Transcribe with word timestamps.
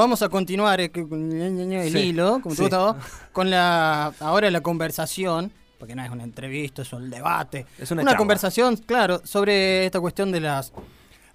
vamos 0.00 0.22
a 0.22 0.28
continuar 0.28 0.80
eh, 0.80 0.90
con 0.90 1.30
el 1.32 1.92
Sí, 1.92 1.98
hilo, 1.98 2.40
como 2.42 2.54
te 2.54 2.64
sí. 2.64 2.70
con 3.32 3.50
la 3.50 4.06
ahora 4.20 4.50
la 4.50 4.60
conversación, 4.62 5.52
porque 5.78 5.94
no 5.94 6.02
es 6.02 6.10
una 6.10 6.24
entrevista, 6.24 6.82
es 6.82 6.92
un 6.92 7.10
debate. 7.10 7.66
Es 7.78 7.90
una 7.90 8.16
conversación, 8.16 8.76
claro, 8.76 9.20
sobre 9.24 9.86
esta 9.86 10.00
cuestión 10.00 10.32
de 10.32 10.40
las 10.40 10.72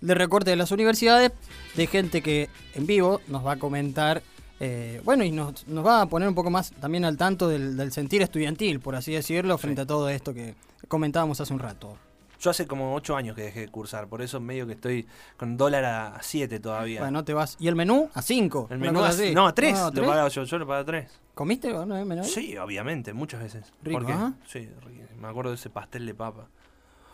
del 0.02 0.18
recorte 0.18 0.50
de 0.52 0.56
las 0.56 0.72
universidades, 0.72 1.32
de 1.76 1.88
gente 1.88 2.22
que 2.22 2.50
en 2.74 2.86
vivo 2.86 3.22
nos 3.28 3.46
va 3.46 3.54
a 3.54 3.56
comentar, 3.58 4.22
eh, 4.60 5.02
bueno, 5.04 5.24
y 5.24 5.32
nos, 5.32 5.68
nos 5.68 5.86
va 5.86 6.02
a 6.02 6.06
poner 6.08 6.28
un 6.28 6.36
poco 6.36 6.50
más 6.50 6.72
también 6.72 7.06
al 7.06 7.18
tanto 7.18 7.48
del, 7.48 7.76
del 7.78 7.92
sentir 7.92 8.22
estudiantil, 8.22 8.80
por 8.80 8.96
así 8.96 9.14
decirlo, 9.14 9.58
frente 9.58 9.82
a 9.82 9.86
todo 9.86 10.10
esto 10.10 10.34
que 10.34 10.56
comentábamos 10.88 11.40
hace 11.42 11.54
un 11.54 11.60
rato. 11.60 11.98
Yo 12.46 12.52
hace 12.52 12.68
como 12.68 12.94
ocho 12.94 13.16
años 13.16 13.36
que 13.36 13.42
dejé 13.42 13.62
de 13.62 13.70
cursar, 13.70 14.08
por 14.08 14.22
eso 14.22 14.40
medio 14.40 14.68
que 14.68 14.74
estoy 14.74 15.08
con 15.36 15.58
dólar 15.58 15.84
a 15.84 16.20
7 16.22 16.60
todavía. 16.60 17.00
Bueno, 17.02 17.24
te 17.26 17.34
vas. 17.34 17.56
¿Y 17.60 17.68
el 17.68 17.76
menú? 17.76 18.08
A 18.14 18.22
5. 18.22 18.68
el 18.70 18.78
menú 18.78 19.04
a- 19.04 19.10
no, 19.34 19.48
a 19.48 19.56
3 19.56 19.74
No, 19.74 19.90
lo 19.90 20.08
pagaba 20.08 20.28
yo, 20.30 20.44
yo 20.44 20.60
lo 20.60 20.68
pagaba 20.68 20.84
a 20.84 20.86
3. 20.86 21.12
¿Comiste 21.34 21.74
o 21.74 21.88
no, 21.88 22.06
menú? 22.06 22.24
Sí, 22.24 22.56
obviamente, 22.56 23.14
muchas 23.14 23.42
veces. 23.42 23.74
Rico, 23.82 23.98
¿Por 23.98 24.06
qué? 24.08 24.14
¿ah? 24.14 24.34
Sí, 24.46 24.60
rico. 24.86 25.12
me 25.20 25.28
acuerdo 25.28 25.50
de 25.50 25.56
ese 25.56 25.72
pastel 25.72 26.06
de 26.06 26.14
papa. 26.14 26.46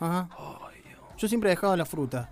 Ajá. 0.01 0.27
Yo 1.17 1.27
siempre 1.29 1.49
he 1.49 1.51
dejado 1.55 1.77
la 1.77 1.85
fruta. 1.85 2.29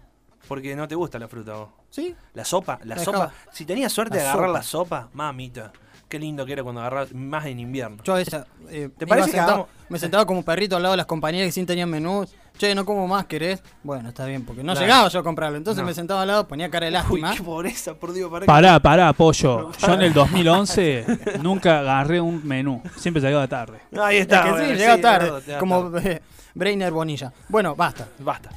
Porque 0.50 0.76
no 0.76 0.86
te 0.86 0.96
gusta 0.96 1.18
la 1.20 1.30
fruta 1.30 1.54
vos. 1.54 1.70
¿Sí? 1.90 2.14
La 2.34 2.44
sopa, 2.44 2.80
la 2.84 2.96
La 2.96 3.02
sopa. 3.06 3.18
dejaba. 3.18 3.34
Si 3.54 3.64
tenías 3.66 3.94
suerte 3.94 4.18
La 4.18 4.24
de 4.24 4.28
agarrar 4.28 4.48
sopa. 4.50 4.58
la 4.60 4.64
sopa, 4.64 5.10
mamita. 5.14 5.72
Qué 6.10 6.18
lindo 6.18 6.44
que 6.46 6.54
era 6.54 6.64
cuando 6.64 6.82
agarrabas, 6.82 7.14
más 7.14 7.46
en 7.46 7.60
invierno. 7.60 8.04
Yo 8.04 8.14
a 8.14 8.18
veces. 8.18 8.42
eh, 8.70 8.90
¿Te 8.98 9.06
parece 9.08 9.30
que 9.32 9.38
sentado- 9.38 9.68
Me 9.90 10.00
sentaba 10.00 10.26
como 10.26 10.44
perrito 10.44 10.76
al 10.76 10.82
lado 10.82 10.94
de 10.94 10.98
las 10.98 11.06
compañías 11.06 11.46
que 11.46 11.52
sí 11.52 11.64
tenían 11.66 11.88
menú. 11.90 12.26
Che, 12.60 12.76
no 12.76 12.84
como 12.84 13.08
más, 13.08 13.26
¿querés? 13.26 13.64
Bueno, 13.84 14.10
está 14.10 14.26
bien, 14.26 14.44
porque 14.46 14.62
no 14.64 14.74
Claro. 14.74 14.86
llegaba 14.86 15.08
yo 15.08 15.20
a 15.20 15.24
comprarlo. 15.24 15.58
Entonces 15.58 15.82
No. 15.82 15.88
me 15.88 15.94
sentaba 15.94 16.24
al 16.24 16.28
lado, 16.28 16.46
ponía 16.46 16.70
cara 16.70 16.88
de 16.88 16.92
Uy, 16.92 16.94
lástima. 17.22 17.34
qué 17.34 17.42
pobreza, 17.42 17.94
por 17.94 18.12
Dios, 18.12 18.30
para 18.30 18.46
Pará, 18.46 18.80
pará, 18.82 19.14
pollo. 19.14 19.72
Yo 19.72 19.94
en 19.94 20.02
el 20.02 20.12
2011 20.14 21.06
nunca 21.42 21.80
agarré 21.80 22.20
un 22.20 22.46
menú. 22.46 22.82
Siempre 22.98 23.22
llegaba 23.22 23.48
tarde. 23.48 23.80
Ahí 23.98 24.18
Es 24.18 24.22
está. 24.24 24.44
que 24.44 24.52
bueno, 24.52 24.68
sí, 24.68 24.76
llega 24.76 24.96
sí, 24.98 25.02
tarde. 25.02 25.58
como 25.58 25.98
eh, 26.00 26.22
Breiner 26.54 26.92
Bonilla. 26.92 27.32
Bueno, 27.48 27.76
basta. 27.78 28.10
Basta. 28.20 28.50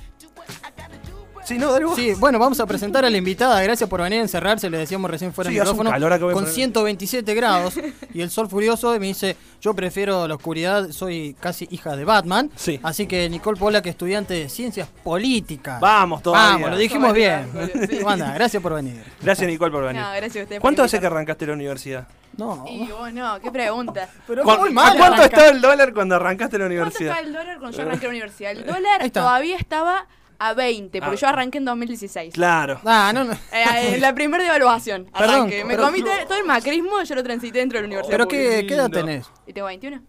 Sí, 1.53 1.59
no, 1.59 1.73
dale 1.73 1.85
vos. 1.85 1.97
Sí, 1.97 2.13
bueno, 2.19 2.39
vamos 2.39 2.59
a 2.61 2.67
presentar 2.67 3.05
a 3.05 3.11
la 3.11 3.17
invitada. 3.17 3.63
Gracias 3.63 3.89
por 3.89 4.01
venir 4.03 4.19
a 4.21 4.23
encerrarse. 4.23 4.69
Le 4.71 4.79
decíamos 4.79 5.11
recién 5.11 5.33
fuera 5.33 5.49
Sí, 5.51 5.55
del 5.55 5.63
hace 5.63 5.71
un 5.73 5.79
micrófono. 5.79 6.09
calor 6.09 6.21
con 6.21 6.45
poner- 6.45 6.53
127 6.53 7.35
grados 7.35 7.75
y 8.15 8.21
el 8.21 8.31
sol 8.31 8.49
furioso. 8.49 8.95
Y 8.95 9.01
me 9.01 9.07
dice: 9.07 9.37
Yo 9.61 9.75
prefiero 9.75 10.27
la 10.27 10.35
oscuridad. 10.35 10.91
Soy 10.91 11.37
casi 11.41 11.67
hija 11.71 11.97
de 11.97 12.05
Batman. 12.05 12.51
Sí. 12.57 12.81
Así 12.83 13.07
que 13.07 13.29
Nicole 13.29 13.59
Pola, 13.59 13.83
que 13.83 13.91
es 13.91 13.95
estudiante 13.95 14.35
de 14.35 14.49
ciencias 14.49 14.89
políticas. 15.05 15.81
Vamos 15.81 16.23
todavía. 16.23 16.53
Vamos, 16.55 16.71
lo 16.71 16.77
dijimos 16.79 17.13
bien. 17.13 17.51
Sí. 17.89 17.97
¿Cómo 17.99 18.11
andás? 18.11 18.35
Gracias 18.35 18.63
por 18.63 18.75
venir. 18.75 19.03
Gracias, 19.21 19.49
Nicole, 19.49 19.71
por 19.71 19.85
venir. 19.85 20.03
No, 20.03 20.09
gracias 20.11 20.37
a 20.37 20.43
ustedes. 20.43 20.59
por 20.59 20.61
¿Cuánto 20.63 20.83
hace 20.83 20.99
que 21.01 21.07
arrancaste 21.07 21.47
la 21.47 21.53
universidad? 21.53 22.09
No. 22.37 22.65
Y 22.67 22.87
vos 22.87 23.13
no, 23.13 23.39
qué 23.41 23.51
pregunta. 23.51 24.09
Pero 24.27 24.43
¿Cuán- 24.43 24.61
muy 24.61 24.71
¿A 24.71 24.73
mal. 24.73 24.97
cuánto 24.97 25.05
arrancar. 25.21 25.25
estaba 25.41 25.49
el 25.49 25.61
dólar 25.61 25.93
cuando 25.93 26.15
arrancaste 26.17 26.57
la 26.59 26.65
¿Cuánto 26.65 26.75
universidad? 26.75 27.11
estaba 27.19 27.27
el 27.27 27.33
dólar 27.35 27.59
cuando 27.59 27.77
yo 27.77 27.83
arranqué 27.85 28.05
la 28.07 28.11
universidad? 28.11 28.51
El 28.53 28.65
dólar 28.67 29.11
todavía 29.11 29.57
estaba 29.59 30.07
a 30.49 30.55
20, 30.55 31.01
porque 31.01 31.17
Ah. 31.17 31.19
yo 31.21 31.29
arranqué 31.29 31.59
en 31.59 31.65
2016. 31.65 32.35
Claro. 32.35 32.81
Ah, 32.85 33.13
no, 33.15 33.25
no. 33.25 33.33
Eh, 33.33 33.95
en 33.95 34.01
la 34.01 34.15
primera 34.15 34.43
devaluación. 34.43 35.05
Perdón, 35.07 35.31
arranqué. 35.37 35.65
Me 35.65 35.77
comí 35.77 36.03
todo 36.03 36.13
todo 36.27 36.39
el 36.39 36.45
macrismo 36.45 37.01
y 37.01 37.05
yo 37.07 37.15
lo 37.15 37.23
transité 37.23 37.59
dentro 37.59 37.79
de 37.79 37.83
la 37.83 37.87
universidad. 37.87 38.13
Pero 38.17 38.29
qué, 38.29 38.65
¿qué 38.67 38.75
edad 38.75 38.91
tenés? 38.91 39.31
¿Y 39.47 39.53
tengo 39.53 39.67
21? 39.69 40.03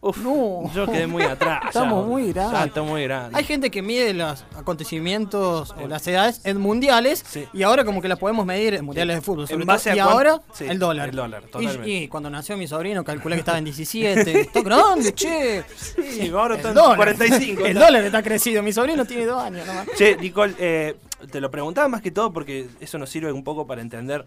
Uf, 0.00 0.18
No. 0.18 0.70
yo 0.74 0.86
quedé 0.86 1.06
muy 1.06 1.22
atrás. 1.24 1.60
ya. 1.62 1.68
Estamos 1.68 2.06
muy 2.06 2.32
grandes. 2.32 2.58
Ya, 2.60 2.64
estamos 2.66 2.90
muy 2.90 3.02
grandes. 3.04 3.34
Hay 3.36 3.44
gente 3.44 3.70
que 3.70 3.82
mide 3.82 4.12
los 4.14 4.44
acontecimientos 4.56 5.74
o 5.82 5.86
las 5.88 6.06
edades 6.06 6.40
en 6.44 6.60
mundiales 6.60 7.24
Sí. 7.28 7.46
y 7.52 7.62
ahora 7.62 7.84
como 7.84 8.00
que 8.02 8.08
las 8.08 8.18
podemos 8.18 8.46
medir 8.46 8.74
en 8.74 8.84
mundiales 8.84 9.16
de 9.16 9.22
fútbol. 9.22 9.46
sobre 9.48 9.62
En 9.62 9.66
base 9.66 9.90
todo. 9.90 9.96
y 9.96 10.00
a 10.00 10.04
ahora 10.04 10.40
sí, 10.52 10.64
el 10.68 10.78
dólar. 10.78 11.08
el 11.10 11.16
dólar, 11.16 11.42
Y- 11.84 12.08
cuando 12.08 12.30
nació 12.30 12.56
mi 12.56 12.66
sobrino 12.68 13.04
calculé 13.04 13.36
que 13.36 13.40
estaba 13.40 13.58
en 13.58 13.64
17. 13.64 14.40
Está 14.40 14.60
grande, 14.62 15.14
che. 15.14 15.64
Sí, 15.66 16.28
ahora 16.34 16.56
están 16.56 16.74
dólar. 16.74 16.96
45. 16.96 17.64
El 17.66 17.74
dólar 17.78 18.04
está 18.04 18.22
crecido. 18.22 18.62
Mi 18.62 18.72
sobrino 18.72 19.04
tiene 19.04 19.26
dos 19.26 19.42
años 19.42 19.66
nomás. 19.66 19.86
Che, 19.96 20.16
Nicole, 20.16 20.54
eh, 20.58 20.96
te 21.30 21.40
lo 21.40 21.50
preguntaba 21.50 21.88
más 21.88 22.02
que 22.02 22.10
todo 22.10 22.32
porque 22.32 22.68
eso 22.80 22.98
nos 22.98 23.10
sirve 23.10 23.32
un 23.32 23.42
poco 23.44 23.66
para 23.66 23.80
entender 23.80 24.24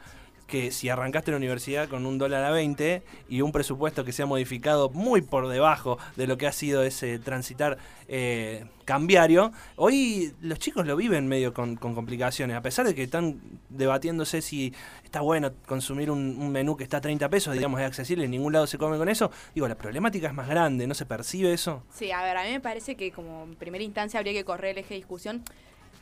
que 0.50 0.72
si 0.72 0.90
arrancaste 0.90 1.32
la 1.32 1.38
universidad 1.38 1.88
con 1.88 2.06
un 2.06 2.18
dólar 2.18 2.44
a 2.44 2.52
20 2.52 3.04
y 3.30 3.42
un 3.42 3.54
presupuesto 3.54 4.04
que 4.04 4.12
se 4.12 4.24
ha 4.24 4.26
modificado 4.26 4.90
muy 4.90 5.22
por 5.22 5.48
debajo 5.48 5.98
de 6.18 6.28
lo 6.28 6.38
que 6.38 6.48
ha 6.48 6.52
sido 6.52 6.84
ese 6.84 7.20
transitar 7.20 7.78
eh, 8.08 8.66
cambiario, 8.84 9.54
hoy 9.76 10.34
los 10.42 10.60
chicos 10.60 10.86
lo 10.86 10.96
viven 10.98 11.28
medio 11.28 11.54
con, 11.54 11.76
complicaciones, 11.78 12.58
a 12.58 12.62
pesar 12.62 12.88
de 12.88 12.96
que 12.96 13.04
están 13.04 13.40
debatiéndose 13.70 14.42
si 14.42 14.74
está 15.04 15.22
bueno 15.22 15.54
consumir 15.68 16.10
un, 16.10 16.38
un 16.40 16.52
menú 16.52 16.76
que 16.76 16.84
está 16.84 16.98
a 16.98 17.02
30 17.02 17.30
pesos, 17.30 17.54
digamos, 17.54 17.80
es 17.80 17.86
accesible, 17.86 18.26
en 18.26 18.32
ningún 18.32 18.52
lado 18.52 18.68
se 18.68 18.78
come 18.78 18.98
con 18.98 19.08
eso. 19.08 19.32
Digo, 19.54 19.68
la 19.68 19.76
problemática 19.76 20.28
es 20.28 20.34
más 20.34 20.48
grande, 20.48 20.88
¿no 20.88 20.96
se 20.96 21.06
percibe 21.06 21.54
eso? 21.54 21.84
Sí, 21.94 22.12
a 22.12 22.24
ver, 22.24 22.36
a 22.36 22.44
mí 22.44 22.52
me 22.52 22.60
parece 22.60 22.96
que 22.96 23.12
como 23.12 23.44
en 23.44 23.56
primera 23.56 23.84
instancia 23.84 24.20
habría 24.20 24.34
que 24.34 24.44
correr 24.44 24.72
el 24.72 24.80
eje 24.80 24.96
de 24.96 25.00
discusión. 25.02 25.44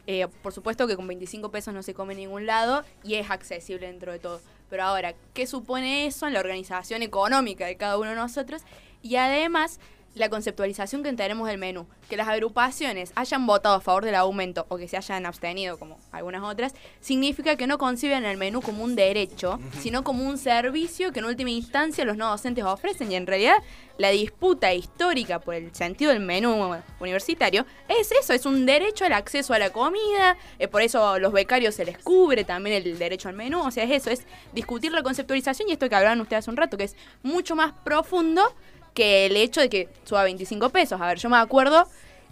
Eh, 0.07 0.25
por 0.41 0.53
supuesto 0.53 0.87
que 0.87 0.95
con 0.95 1.05
25 1.05 1.51
pesos 1.51 1.73
no 1.73 1.83
se 1.83 1.93
come 1.93 2.13
en 2.13 2.19
ningún 2.19 2.45
lado 2.45 2.83
y 3.03 3.15
es 3.15 3.29
accesible 3.29 3.87
dentro 3.87 4.13
de 4.13 4.19
todo. 4.19 4.41
Pero 4.69 4.83
ahora, 4.83 5.13
¿qué 5.33 5.45
supone 5.45 6.07
eso 6.07 6.27
en 6.27 6.33
la 6.33 6.39
organización 6.39 7.03
económica 7.03 7.65
de 7.65 7.77
cada 7.77 7.97
uno 7.97 8.11
de 8.11 8.15
nosotros? 8.15 8.63
Y 9.01 9.17
además, 9.17 9.79
la 10.15 10.29
conceptualización 10.29 11.03
que 11.03 11.13
tenemos 11.13 11.47
del 11.47 11.57
menú. 11.57 11.85
Que 12.09 12.17
las 12.17 12.27
agrupaciones 12.27 13.11
hayan 13.15 13.45
votado 13.45 13.75
a 13.75 13.81
favor 13.81 14.05
del 14.05 14.15
aumento 14.15 14.65
o 14.69 14.77
que 14.77 14.87
se 14.87 14.97
hayan 14.97 15.25
abstenido, 15.25 15.77
como 15.77 15.97
algunas 16.11 16.43
otras, 16.43 16.73
significa 17.01 17.55
que 17.55 17.67
no 17.67 17.77
conciben 17.77 18.25
el 18.25 18.37
menú 18.37 18.61
como 18.61 18.83
un 18.83 18.95
derecho, 18.95 19.59
sino 19.81 20.03
como 20.03 20.27
un 20.27 20.37
servicio 20.37 21.11
que 21.11 21.19
en 21.19 21.25
última 21.25 21.49
instancia 21.49 22.05
los 22.05 22.17
no 22.17 22.29
docentes 22.29 22.63
ofrecen. 22.63 23.11
Y 23.11 23.15
en 23.15 23.27
realidad, 23.27 23.57
la 23.97 24.09
disputa 24.09 24.73
histórica 24.73 25.39
por 25.39 25.55
el 25.55 25.73
sentido 25.73 26.11
del 26.11 26.21
menú 26.21 26.75
universitario 26.99 27.65
es 27.87 28.11
eso, 28.11 28.33
es 28.33 28.45
un 28.45 28.65
derecho 28.65 29.05
al 29.05 29.13
acceso 29.13 29.53
a 29.53 29.59
la 29.59 29.71
comida, 29.71 30.37
eh, 30.59 30.67
por 30.67 30.81
eso 30.81 31.07
a 31.07 31.19
los 31.19 31.33
becarios 31.33 31.75
se 31.75 31.85
les 31.85 31.97
cubre 31.97 32.43
también 32.43 32.83
el 32.83 32.97
derecho 32.99 33.29
al 33.29 33.35
menú, 33.35 33.61
o 33.61 33.71
sea, 33.71 33.83
es 33.83 33.91
eso, 33.91 34.09
es 34.09 34.23
discutir 34.53 34.91
la 34.91 35.03
conceptualización 35.03 35.69
y 35.69 35.73
esto 35.73 35.89
que 35.89 35.95
hablaban 35.95 36.21
ustedes 36.21 36.43
hace 36.43 36.51
un 36.51 36.57
rato, 36.57 36.77
que 36.77 36.83
es 36.83 36.95
mucho 37.23 37.55
más 37.55 37.73
profundo 37.83 38.53
que 38.97 39.27
el 39.27 39.37
hecho 39.37 39.61
de 39.61 39.69
que 39.69 39.89
suba 40.05 40.23
25 40.23 40.69
pesos. 40.69 40.99
A 40.99 41.05
ver, 41.05 41.19
yo 41.19 41.29
me 41.29 41.37
acuerdo 41.37 41.87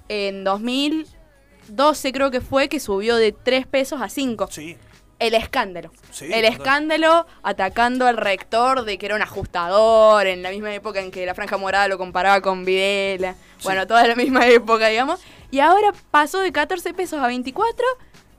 en 0.09 0.43
2012 0.43 2.11
creo 2.11 2.31
que 2.31 2.41
fue 2.41 2.69
que 2.69 2.79
subió 2.79 3.17
de 3.17 3.33
3 3.33 3.67
pesos 3.67 4.01
a 4.01 4.09
5. 4.09 4.47
Sí. 4.49 4.75
El 5.19 5.35
escándalo. 5.35 5.91
Sí, 6.09 6.25
el 6.25 6.43
escándalo 6.43 7.27
atacando 7.43 8.07
al 8.07 8.17
rector 8.17 8.83
de 8.83 8.97
que 8.97 9.05
era 9.05 9.15
un 9.15 9.21
ajustador, 9.21 10.25
en 10.25 10.41
la 10.41 10.49
misma 10.49 10.73
época 10.73 11.01
en 11.01 11.11
que 11.11 11.23
la 11.27 11.35
Franja 11.35 11.55
Morada 11.57 11.87
lo 11.87 11.99
comparaba 11.99 12.41
con 12.41 12.65
Videla. 12.65 13.35
Bueno, 13.63 13.85
toda 13.85 14.07
la 14.07 14.15
misma 14.15 14.47
época, 14.47 14.87
digamos. 14.87 15.19
Y 15.51 15.59
ahora 15.59 15.93
pasó 16.09 16.39
de 16.39 16.51
14 16.51 16.95
pesos 16.95 17.19
a 17.19 17.27
24 17.27 17.85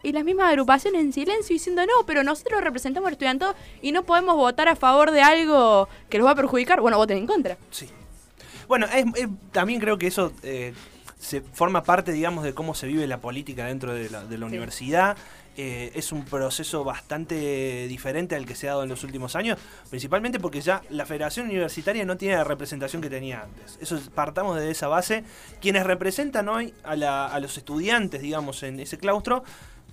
y 0.03 0.10
las 0.10 0.25
mismas 0.25 0.48
agrupaciones 0.50 1.00
en 1.00 1.12
silencio 1.12 1.54
diciendo 1.54 1.87
no, 1.87 2.04
pero 2.06 2.25
nosotros 2.25 2.60
representamos 2.60 3.06
al 3.06 3.12
estudiantado 3.12 3.54
y 3.81 3.93
no 3.93 4.03
podemos 4.03 4.34
votar 4.34 4.69
a 4.69 4.75
favor 4.75 5.12
de 5.12 5.22
algo 5.22 5.88
que 6.10 6.19
los 6.19 6.26
va 6.26 6.32
a 6.32 6.34
perjudicar. 6.34 6.81
Bueno, 6.81 6.98
voten 6.98 7.19
en 7.19 7.26
contra. 7.28 7.56
Sí. 7.70 7.88
Bueno, 8.69 8.87
es- 8.87 9.04
es- 9.15 9.28
también 9.53 9.81
creo 9.81 9.99
que 9.99 10.06
eso 10.06 10.32
eh, 10.43 10.75
se 11.19 11.41
forma 11.41 11.82
parte, 11.82 12.12
digamos, 12.12 12.44
de 12.44 12.54
cómo 12.54 12.75
se 12.75 12.87
vive 12.87 13.06
la 13.06 13.21
política 13.21 13.66
dentro 13.66 13.94
de 13.94 14.10
la, 14.10 14.25
de 14.25 14.38
la 14.38 14.47
universidad. 14.47 15.16
Eh, 15.59 15.91
es 15.94 16.12
un 16.12 16.22
proceso 16.27 16.84
bastante 16.84 17.87
diferente 17.88 18.37
al 18.37 18.44
que 18.44 18.55
se 18.55 18.66
ha 18.69 18.72
dado 18.72 18.82
en 18.82 18.91
los 18.91 19.03
últimos 19.05 19.37
años, 19.37 19.59
principalmente 19.88 20.38
porque 20.38 20.60
ya 20.60 20.82
la 20.91 21.06
Federación 21.06 21.47
Universitaria 21.47 22.05
no 22.05 22.19
tiene 22.19 22.34
la 22.37 22.44
representación 22.44 23.00
que 23.00 23.09
tenía 23.09 23.41
antes. 23.43 23.78
Eso 23.81 23.97
es- 23.97 24.10
partamos 24.10 24.59
de 24.59 24.71
esa 24.71 24.88
base. 24.88 25.25
Quienes 25.62 25.84
representan 25.87 26.50
hoy 26.50 26.75
a, 26.84 26.94
la- 26.97 27.26
a 27.26 27.41
los 27.41 27.56
estudiantes, 27.56 28.21
digamos, 28.21 28.62
en 28.65 28.81
ese 28.81 28.99
claustro, 28.99 29.44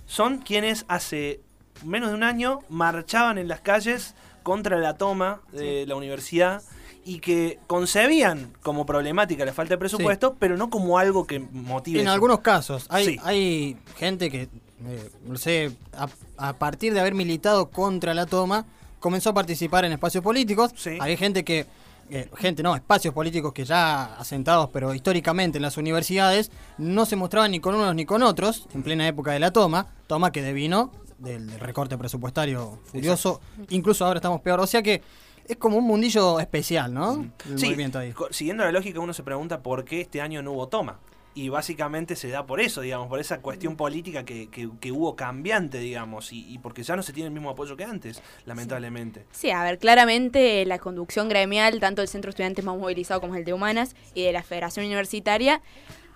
son 0.06 0.38
quienes 0.38 0.84
hace 0.88 1.40
menos 1.82 2.10
de 2.10 2.16
un 2.16 2.24
año 2.24 2.58
marchaban 2.68 3.38
en 3.38 3.48
las 3.48 3.62
calles 3.62 4.14
contra 4.42 4.76
la 4.76 4.98
toma 4.98 5.40
de 5.52 5.86
la 5.86 5.96
universidad 5.96 6.62
y 7.04 7.18
que 7.18 7.58
concebían 7.66 8.52
como 8.62 8.86
problemática 8.86 9.44
la 9.44 9.52
falta 9.52 9.74
de 9.74 9.78
presupuesto, 9.78 10.36
pero 10.38 10.56
no 10.56 10.70
como 10.70 10.98
algo 10.98 11.26
que 11.26 11.38
motive. 11.38 12.00
En 12.00 12.06
eso. 12.06 12.14
algunos 12.14 12.40
casos. 12.40 12.86
Hay, 12.88 13.04
Sí. 13.04 13.20
hay 13.22 13.76
gente 13.96 14.30
que, 14.30 14.42
eh, 14.86 15.10
no 15.26 15.36
sé, 15.36 15.72
a, 15.92 16.08
a 16.36 16.52
partir 16.54 16.94
de 16.94 17.00
haber 17.00 17.14
militado 17.14 17.70
contra 17.70 18.14
la 18.14 18.26
toma, 18.26 18.64
comenzó 19.00 19.30
a 19.30 19.34
participar 19.34 19.84
en 19.84 19.92
espacios 19.92 20.24
políticos. 20.24 20.72
Sí. 20.76 20.96
Hay 20.98 21.16
gente 21.18 21.44
que, 21.44 21.66
eh, 22.08 22.30
gente 22.38 22.62
no, 22.62 22.74
espacios 22.74 23.12
políticos 23.12 23.52
que 23.52 23.64
ya 23.66 24.16
asentados, 24.16 24.70
pero 24.72 24.94
históricamente 24.94 25.58
en 25.58 25.62
las 25.62 25.76
universidades, 25.76 26.50
no 26.78 27.04
se 27.04 27.16
mostraban 27.16 27.50
ni 27.50 27.60
con 27.60 27.74
unos 27.74 27.94
ni 27.94 28.06
con 28.06 28.22
otros, 28.22 28.66
en 28.74 28.82
plena 28.82 29.06
época 29.06 29.32
de 29.32 29.40
la 29.40 29.50
toma, 29.50 29.88
toma 30.06 30.32
que 30.32 30.40
devino 30.40 30.90
del, 31.18 31.48
del 31.50 31.60
recorte 31.60 31.98
presupuestario 31.98 32.78
furioso, 32.86 33.40
incluso 33.68 34.06
ahora 34.06 34.18
estamos 34.18 34.40
peor. 34.40 34.60
O 34.60 34.66
sea 34.66 34.82
que 34.82 35.02
es 35.46 35.56
como 35.56 35.76
un 35.78 35.84
mundillo 35.84 36.40
especial, 36.40 36.92
¿no? 36.94 37.26
El 37.50 37.58
Sí, 37.58 37.66
movimiento 37.66 37.98
ahí. 37.98 38.14
siguiendo 38.30 38.64
la 38.64 38.72
lógica, 38.72 39.00
uno 39.00 39.12
se 39.12 39.22
pregunta 39.22 39.62
por 39.62 39.84
qué 39.84 40.00
este 40.00 40.20
año 40.20 40.42
no 40.42 40.52
hubo 40.52 40.68
toma. 40.68 40.98
y 41.36 41.48
básicamente 41.48 42.14
se 42.14 42.28
da 42.28 42.46
por 42.46 42.60
eso, 42.60 42.80
digamos, 42.80 43.08
por 43.08 43.18
esa 43.18 43.40
cuestión 43.40 43.74
política 43.76 44.24
que, 44.24 44.48
que- 44.50 44.70
que 44.80 44.92
hubo 44.92 45.16
cambiante, 45.16 45.78
digamos, 45.80 46.32
y, 46.32 46.46
y 46.48 46.58
porque 46.58 46.84
ya 46.84 46.94
no 46.94 47.02
se 47.02 47.12
tiene 47.12 47.26
el 47.26 47.32
mismo 47.34 47.50
apoyo 47.50 47.76
que 47.76 47.82
antes, 47.82 48.22
lamentablemente. 48.46 49.26
Sí, 49.32 49.50
a 49.50 49.64
ver, 49.64 49.78
claramente 49.80 50.64
la 50.64 50.78
conducción 50.78 51.28
gremial, 51.28 51.80
tanto 51.80 52.02
del 52.02 52.08
Centro 52.08 52.28
de 52.28 52.30
Estudiantes 52.34 52.64
más 52.64 52.78
movilizado 52.78 53.20
como 53.20 53.34
el 53.34 53.44
de 53.44 53.52
Humanas 53.52 53.96
y 54.14 54.22
de 54.22 54.32
la 54.32 54.44
Federación 54.44 54.86
Universitaria, 54.86 55.60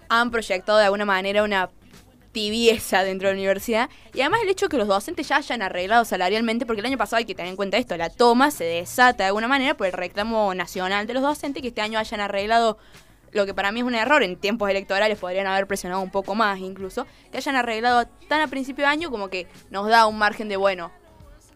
han 0.08 0.30
proyectado 0.30 0.78
de 0.78 0.84
alguna 0.84 1.04
manera 1.04 1.42
una 1.42 1.68
tibieza 2.38 3.02
dentro 3.02 3.26
de 3.26 3.34
la 3.34 3.38
universidad 3.40 3.90
y 4.14 4.20
además 4.20 4.42
el 4.44 4.48
hecho 4.48 4.66
de 4.66 4.70
que 4.70 4.76
los 4.76 4.86
docentes 4.86 5.26
ya 5.26 5.38
hayan 5.38 5.60
arreglado 5.60 6.04
salarialmente, 6.04 6.66
porque 6.66 6.78
el 6.78 6.86
año 6.86 6.96
pasado 6.96 7.16
hay 7.16 7.24
que 7.24 7.34
tener 7.34 7.50
en 7.50 7.56
cuenta 7.56 7.78
esto, 7.78 7.96
la 7.96 8.10
toma 8.10 8.52
se 8.52 8.62
desata 8.62 9.24
de 9.24 9.26
alguna 9.26 9.48
manera 9.48 9.76
por 9.76 9.88
el 9.88 9.92
reclamo 9.92 10.54
nacional 10.54 11.08
de 11.08 11.14
los 11.14 11.24
docentes, 11.24 11.62
que 11.62 11.68
este 11.68 11.80
año 11.80 11.98
hayan 11.98 12.20
arreglado 12.20 12.78
lo 13.32 13.44
que 13.44 13.54
para 13.54 13.72
mí 13.72 13.80
es 13.80 13.86
un 13.86 13.96
error, 13.96 14.22
en 14.22 14.36
tiempos 14.36 14.70
electorales 14.70 15.18
podrían 15.18 15.48
haber 15.48 15.66
presionado 15.66 16.00
un 16.00 16.12
poco 16.12 16.36
más 16.36 16.60
incluso, 16.60 17.08
que 17.32 17.38
hayan 17.38 17.56
arreglado 17.56 18.06
tan 18.28 18.40
a 18.40 18.46
principio 18.46 18.84
de 18.84 18.90
año 18.90 19.10
como 19.10 19.26
que 19.30 19.48
nos 19.70 19.88
da 19.88 20.06
un 20.06 20.16
margen 20.16 20.48
de, 20.48 20.56
bueno, 20.56 20.92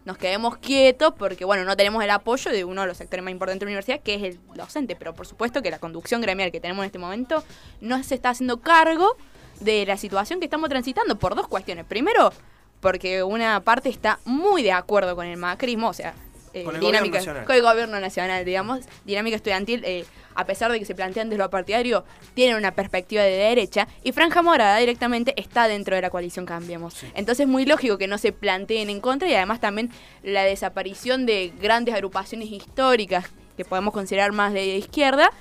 nos 0.03 0.17
quedemos 0.17 0.57
quietos 0.57 1.13
porque, 1.17 1.45
bueno, 1.45 1.63
no 1.63 1.77
tenemos 1.77 2.03
el 2.03 2.09
apoyo 2.09 2.51
de 2.51 2.65
uno 2.65 2.81
de 2.81 2.87
los 2.87 2.97
sectores 2.97 3.23
más 3.23 3.31
importantes 3.31 3.61
de 3.61 3.65
la 3.67 3.69
universidad, 3.69 4.01
que 4.01 4.15
es 4.15 4.23
el 4.23 4.39
docente. 4.53 4.97
Pero 4.97 5.13
por 5.13 5.25
supuesto 5.25 5.61
que 5.61 5.71
la 5.71 5.79
conducción 5.79 6.19
gremial 6.19 6.51
que 6.51 6.59
tenemos 6.59 6.83
en 6.83 6.87
este 6.87 6.99
momento 6.99 7.41
no 7.79 8.03
se 8.03 8.15
está 8.15 8.31
haciendo 8.31 8.59
cargo 8.59 9.15
de 9.63 9.85
la 9.85 9.97
situación 9.97 10.39
que 10.39 10.45
estamos 10.45 10.69
transitando 10.69 11.17
por 11.17 11.35
dos 11.35 11.47
cuestiones. 11.47 11.85
Primero, 11.85 12.31
porque 12.79 13.23
una 13.23 13.59
parte 13.61 13.89
está 13.89 14.19
muy 14.25 14.63
de 14.63 14.71
acuerdo 14.71 15.15
con 15.15 15.25
el 15.25 15.37
macrismo, 15.37 15.89
o 15.89 15.93
sea, 15.93 16.13
eh, 16.53 16.63
Con 16.63 16.75
el 16.75 16.81
dinámica, 16.81 17.17
gobierno 17.17 17.17
nacional. 17.17 17.45
con 17.45 17.55
el 17.55 17.61
gobierno 17.63 17.99
nacional, 17.99 18.45
digamos, 18.45 18.79
dinámica 19.05 19.35
estudiantil, 19.37 19.83
eh, 19.85 20.05
a 20.35 20.45
pesar 20.45 20.71
de 20.71 20.77
que 20.79 20.85
se 20.85 20.93
plantean 20.93 21.29
desde 21.29 21.41
lo 21.41 21.49
partidario, 21.49 22.03
tienen 22.35 22.57
una 22.57 22.71
perspectiva 22.75 23.23
de 23.23 23.31
derecha, 23.31 23.87
y 24.03 24.11
Franja 24.11 24.41
Morada 24.43 24.77
directamente 24.77 25.33
está 25.41 25.67
dentro 25.67 25.95
de 25.95 26.01
la 26.03 26.09
coalición 26.11 26.45
Cambiemos. 26.45 26.95
Entonces 27.15 27.45
es 27.45 27.47
muy 27.47 27.65
lógico 27.65 27.97
que 27.97 28.07
no 28.07 28.17
se 28.19 28.31
planteen 28.33 28.89
en 28.91 28.99
contra, 28.99 29.27
y 29.27 29.33
además 29.33 29.61
también 29.61 29.89
la 30.21 30.43
desaparición 30.43 31.25
de 31.25 31.53
grandes 31.59 31.95
agrupaciones 31.95 32.51
históricas 32.51 33.25
que 33.57 33.65
podemos 33.65 33.93
considerar 33.93 34.31
más 34.31 34.53
de 34.53 34.77
izquierda, 34.77 35.31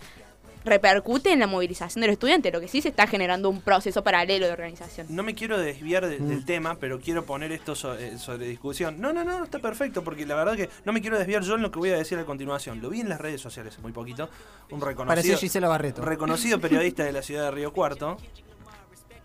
repercute 0.65 1.33
en 1.33 1.41
la 1.41 1.47
movilización 1.47 2.01
del 2.03 2.11
estudiante, 2.11 2.51
lo 2.51 2.61
que 2.61 2.69
sí 2.69 2.81
se 2.83 2.89
está 2.89 3.07
generando 3.07 3.49
un 3.51 3.61
proceso 3.61 4.03
paralelo 4.03 4.47
de 4.47 4.53
organización. 4.53 5.07
No 5.11 5.23
me 5.23 5.35
quiero 5.35 5.59
desviar 5.59 6.07
de- 6.07 6.19
Mm. 6.19 6.29
del 6.29 6.45
tema, 6.45 6.77
pero 6.79 7.01
quiero 7.01 7.25
poner 7.25 7.53
esto 7.53 7.75
so- 7.75 7.95
eh, 7.99 8.19
sobre 8.19 8.47
discusión. 8.47 9.01
No, 9.01 9.13
no, 9.13 9.25
no, 9.25 9.45
está 9.45 9.59
perfecto, 9.59 10.03
porque 10.05 10.27
la 10.27 10.35
verdad 10.35 10.57
que 10.57 10.69
no 10.85 10.93
me 10.93 11.01
quiero 11.01 11.19
desviar 11.19 11.43
yo 11.43 11.55
en 11.57 11.63
lo 11.63 11.71
que 11.71 11.79
voy 11.79 11.91
a 11.91 11.97
decir 11.97 12.19
a 12.19 12.25
continuación. 12.25 12.81
Lo 12.81 12.91
vi 12.91 13.01
en 13.01 13.09
las 13.09 13.21
redes 13.21 13.41
sociales 13.41 13.79
muy 13.81 13.93
poquito. 13.93 14.29
Un 14.71 14.81
Parecía 14.81 14.89
reconocido, 15.05 15.39
Gisela 15.39 15.69
Barreto. 15.69 16.03
reconocido 16.03 16.61
periodista 16.61 17.05
de 17.05 17.13
la 17.13 17.23
ciudad 17.23 17.45
de 17.45 17.51
Río 17.51 17.73
Cuarto, 17.73 18.17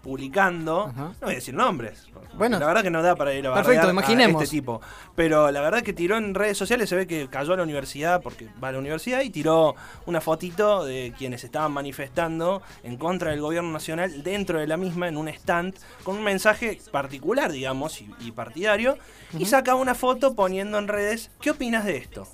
publicando, 0.03 0.85
Ajá. 0.87 1.03
no 1.09 1.15
voy 1.21 1.31
a 1.31 1.35
decir 1.35 1.53
nombres, 1.53 2.07
Bueno. 2.35 2.59
la 2.59 2.65
verdad 2.67 2.81
que 2.83 2.89
no 2.89 3.01
da 3.01 3.15
para 3.15 3.33
ir 3.33 3.45
a 3.47 3.53
Perfecto, 3.53 3.69
bardear 3.69 3.87
a 3.87 3.91
imaginemos. 3.91 4.43
este 4.43 4.55
tipo, 4.57 4.81
pero 5.15 5.51
la 5.51 5.59
verdad 5.61 5.81
que 5.81 5.93
tiró 5.93 6.17
en 6.17 6.33
redes 6.33 6.57
sociales, 6.57 6.87
se 6.89 6.95
ve 6.95 7.07
que 7.07 7.27
cayó 7.29 7.53
a 7.53 7.57
la 7.57 7.63
universidad, 7.63 8.21
porque 8.21 8.47
va 8.63 8.69
a 8.69 8.71
la 8.73 8.79
universidad, 8.79 9.21
y 9.21 9.29
tiró 9.29 9.75
una 10.05 10.21
fotito 10.21 10.85
de 10.85 11.13
quienes 11.17 11.43
estaban 11.43 11.71
manifestando 11.71 12.61
en 12.83 12.97
contra 12.97 13.31
del 13.31 13.41
gobierno 13.41 13.71
nacional 13.71 14.23
dentro 14.23 14.59
de 14.59 14.67
la 14.67 14.77
misma, 14.77 15.07
en 15.07 15.17
un 15.17 15.27
stand, 15.27 15.75
con 16.03 16.15
un 16.17 16.23
mensaje 16.23 16.79
particular, 16.91 17.51
digamos, 17.51 18.01
y, 18.01 18.09
y 18.21 18.31
partidario, 18.31 18.97
y 19.37 19.45
saca 19.45 19.75
una 19.75 19.95
foto 19.95 20.35
poniendo 20.35 20.77
en 20.77 20.87
redes, 20.87 21.31
¿qué 21.41 21.51
opinas 21.51 21.83
de 21.85 21.97
esto? 21.97 22.27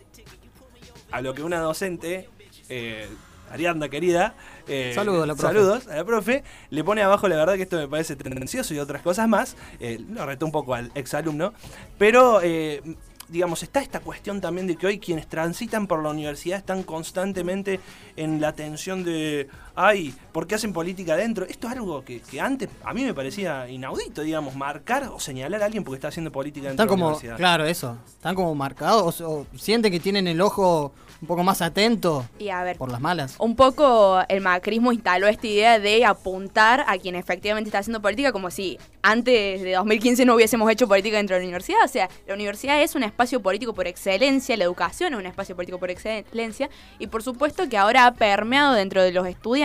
A 1.12 1.21
lo 1.21 1.33
que 1.33 1.44
una 1.44 1.59
docente, 1.59 2.30
eh, 2.69 3.07
Arianda 3.54 3.88
querida, 3.88 4.34
eh, 4.68 4.94
Saludos 4.96 5.24
a 5.24 5.28
la 5.28 5.36
profe. 5.36 5.54
saludos 5.54 5.88
a 5.88 5.96
la 5.98 6.06
profe, 6.06 6.44
le 6.72 6.84
pone 6.84 7.04
abajo, 7.04 7.28
la 7.28 7.36
verdad 7.36 7.56
que 7.56 7.62
esto 7.62 7.78
me 7.78 7.88
parece 7.88 8.16
tendencioso 8.16 8.74
y 8.74 8.80
otras 8.80 9.04
cosas 9.04 9.30
más, 9.30 9.56
eh, 9.80 10.04
lo 10.10 10.26
retó 10.26 10.48
un 10.48 10.52
poco 10.52 10.74
al 10.74 10.92
exalumno, 10.96 11.54
pero 12.00 12.42
eh, 12.42 12.82
digamos, 13.30 13.62
está 13.62 13.82
esta 13.82 14.00
cuestión 14.00 14.42
también 14.42 14.66
de 14.66 14.76
que 14.76 14.88
hoy 14.88 15.00
quienes 15.00 15.28
transitan 15.28 15.86
por 15.86 16.02
la 16.02 16.10
universidad 16.10 16.58
están 16.58 16.82
constantemente 16.82 17.80
en 18.16 18.42
la 18.42 18.54
tensión 18.54 19.04
de, 19.04 19.48
ay, 19.75 20.14
¿por 20.31 20.48
qué 20.48 20.56
hacen 20.56 20.74
política 20.74 21.14
adentro? 21.14 21.46
Esto 21.46 21.68
es 21.68 21.74
algo 21.74 22.04
que, 22.04 22.22
que 22.22 22.40
antes 22.40 22.70
a 22.84 22.94
mí 22.94 23.04
me 23.04 23.14
parecía 23.14 23.68
inaudito, 23.70 24.22
digamos, 24.22 24.56
marcar 24.56 25.10
o 25.14 25.20
señalar 25.20 25.62
a 25.62 25.66
alguien 25.66 25.84
porque 25.84 25.96
está 25.98 26.08
haciendo 26.10 26.31
política 26.31 26.68
dentro 26.68 26.84
Están 26.84 26.88
de 26.88 26.92
la 26.92 26.94
como, 26.96 27.06
universidad. 27.08 27.38
claro, 27.38 27.66
eso. 27.66 27.98
Están 28.08 28.36
como 28.36 28.54
marcados 28.56 29.22
o, 29.22 29.30
o 29.31 29.48
sienten 29.58 29.92
que 29.92 30.00
tienen 30.00 30.28
el 30.28 30.40
ojo 30.42 30.94
un 31.22 31.28
poco 31.28 31.44
más 31.44 31.62
atento 31.62 32.25
Y 32.38 32.50
a 32.50 32.64
ver, 32.64 32.78
por 32.78 32.92
las 32.92 33.00
malas. 33.00 33.36
un 33.40 33.56
poco 33.56 34.20
el 34.28 34.42
macrismo 34.42 34.92
instaló 34.92 35.28
esta 35.28 35.48
idea 35.48 35.80
de 35.80 36.04
apuntar 36.04 36.84
a 36.86 36.98
quien 36.98 37.16
efectivamente 37.16 37.69
está 37.69 37.80
haciendo 37.80 38.02
política 38.02 38.34
como 38.34 38.52
si 38.52 38.78
antes 39.02 39.62
de 39.62 39.72
2015 39.74 40.26
no 40.26 40.36
hubiésemos 40.36 40.69
hecho 40.69 40.86
política 40.88 41.16
dentro 41.18 41.36
de 41.36 41.42
la 41.42 41.46
universidad. 41.46 41.80
O 41.86 41.88
sea, 41.88 42.10
la 42.28 42.34
universidad 42.34 42.81
es 42.81 42.96
un 42.96 43.04
espacio 43.04 43.42
político 43.42 43.74
por 43.74 43.88
excelencia, 43.88 44.58
la 44.58 44.66
educación 44.66 45.14
es 45.14 45.19
un 45.19 45.26
espacio 45.26 45.56
político 45.56 45.80
por 45.80 45.90
excelencia 45.92 46.69
y 47.00 47.08
por 47.08 47.24
supuesto 47.24 47.69
que 47.69 47.78
ahora 47.78 48.06
ha 48.06 48.14
permeado 48.14 48.74
dentro 48.74 49.02
de 49.02 49.12
los 49.14 49.26
estudiantes 49.26 49.62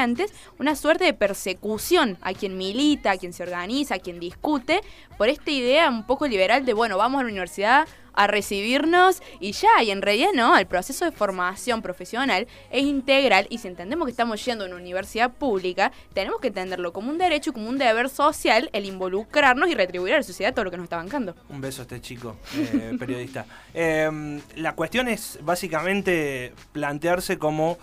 una 0.58 0.76
suerte 0.76 1.04
de 1.04 1.14
persecución 1.14 2.18
a 2.22 2.32
quien 2.32 2.56
milita, 2.56 3.12
a 3.12 3.16
quien 3.16 3.32
se 3.32 3.42
organiza, 3.42 3.96
a 3.96 3.98
quien 3.98 4.20
discute, 4.20 4.80
por 5.16 5.28
esta 5.28 5.50
idea 5.50 5.88
un 5.88 6.06
poco 6.06 6.26
liberal 6.26 6.64
de, 6.64 6.72
bueno, 6.72 6.96
vamos 6.96 7.20
a 7.20 7.24
la 7.24 7.30
universidad 7.30 7.88
a 8.18 8.26
recibirnos 8.26 9.22
y 9.38 9.52
ya, 9.52 9.80
y 9.82 9.92
en 9.92 10.02
realidad 10.02 10.30
no, 10.34 10.58
el 10.58 10.66
proceso 10.66 11.04
de 11.04 11.12
formación 11.12 11.82
profesional 11.82 12.48
es 12.70 12.82
integral 12.82 13.46
y 13.48 13.58
si 13.58 13.68
entendemos 13.68 14.06
que 14.06 14.10
estamos 14.10 14.44
yendo 14.44 14.64
a 14.64 14.66
una 14.66 14.76
universidad 14.76 15.32
pública, 15.32 15.92
tenemos 16.14 16.40
que 16.40 16.48
entenderlo 16.48 16.92
como 16.92 17.10
un 17.10 17.18
derecho 17.18 17.50
y 17.50 17.52
como 17.52 17.68
un 17.68 17.78
deber 17.78 18.08
social 18.08 18.70
el 18.72 18.86
involucrarnos 18.86 19.68
y 19.68 19.74
retribuir 19.74 20.14
a 20.14 20.16
la 20.16 20.22
sociedad 20.24 20.52
todo 20.52 20.64
lo 20.64 20.72
que 20.72 20.78
nos 20.78 20.84
está 20.84 20.96
bancando. 20.96 21.36
Un 21.48 21.60
beso 21.60 21.82
a 21.82 21.84
este 21.84 22.00
chico, 22.00 22.36
eh, 22.56 22.96
periodista. 22.98 23.46
Eh, 23.72 24.40
la 24.56 24.74
cuestión 24.74 25.06
es 25.06 25.38
básicamente 25.42 26.52
plantearse 26.72 27.38
como 27.38 27.78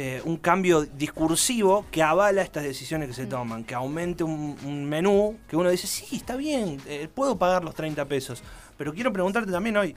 eh, 0.00 0.22
un 0.24 0.36
cambio 0.36 0.82
discursivo 0.82 1.84
que 1.90 2.04
avala 2.04 2.42
estas 2.42 2.62
decisiones 2.62 3.08
que 3.08 3.14
se 3.14 3.26
toman, 3.26 3.64
que 3.64 3.74
aumente 3.74 4.22
un, 4.22 4.56
un 4.64 4.84
menú, 4.84 5.36
que 5.48 5.56
uno 5.56 5.70
dice, 5.70 5.88
sí, 5.88 6.14
está 6.14 6.36
bien, 6.36 6.80
eh, 6.86 7.08
puedo 7.12 7.36
pagar 7.36 7.64
los 7.64 7.74
30 7.74 8.04
pesos, 8.04 8.44
pero 8.76 8.94
quiero 8.94 9.12
preguntarte 9.12 9.50
también 9.50 9.76
hoy, 9.76 9.96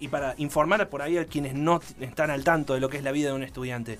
y 0.00 0.08
para 0.08 0.34
informar 0.38 0.88
por 0.88 1.02
ahí 1.02 1.18
a 1.18 1.26
quienes 1.26 1.52
no 1.52 1.82
están 2.00 2.30
al 2.30 2.44
tanto 2.44 2.72
de 2.72 2.80
lo 2.80 2.88
que 2.88 2.96
es 2.96 3.02
la 3.04 3.12
vida 3.12 3.28
de 3.28 3.34
un 3.34 3.42
estudiante. 3.42 3.98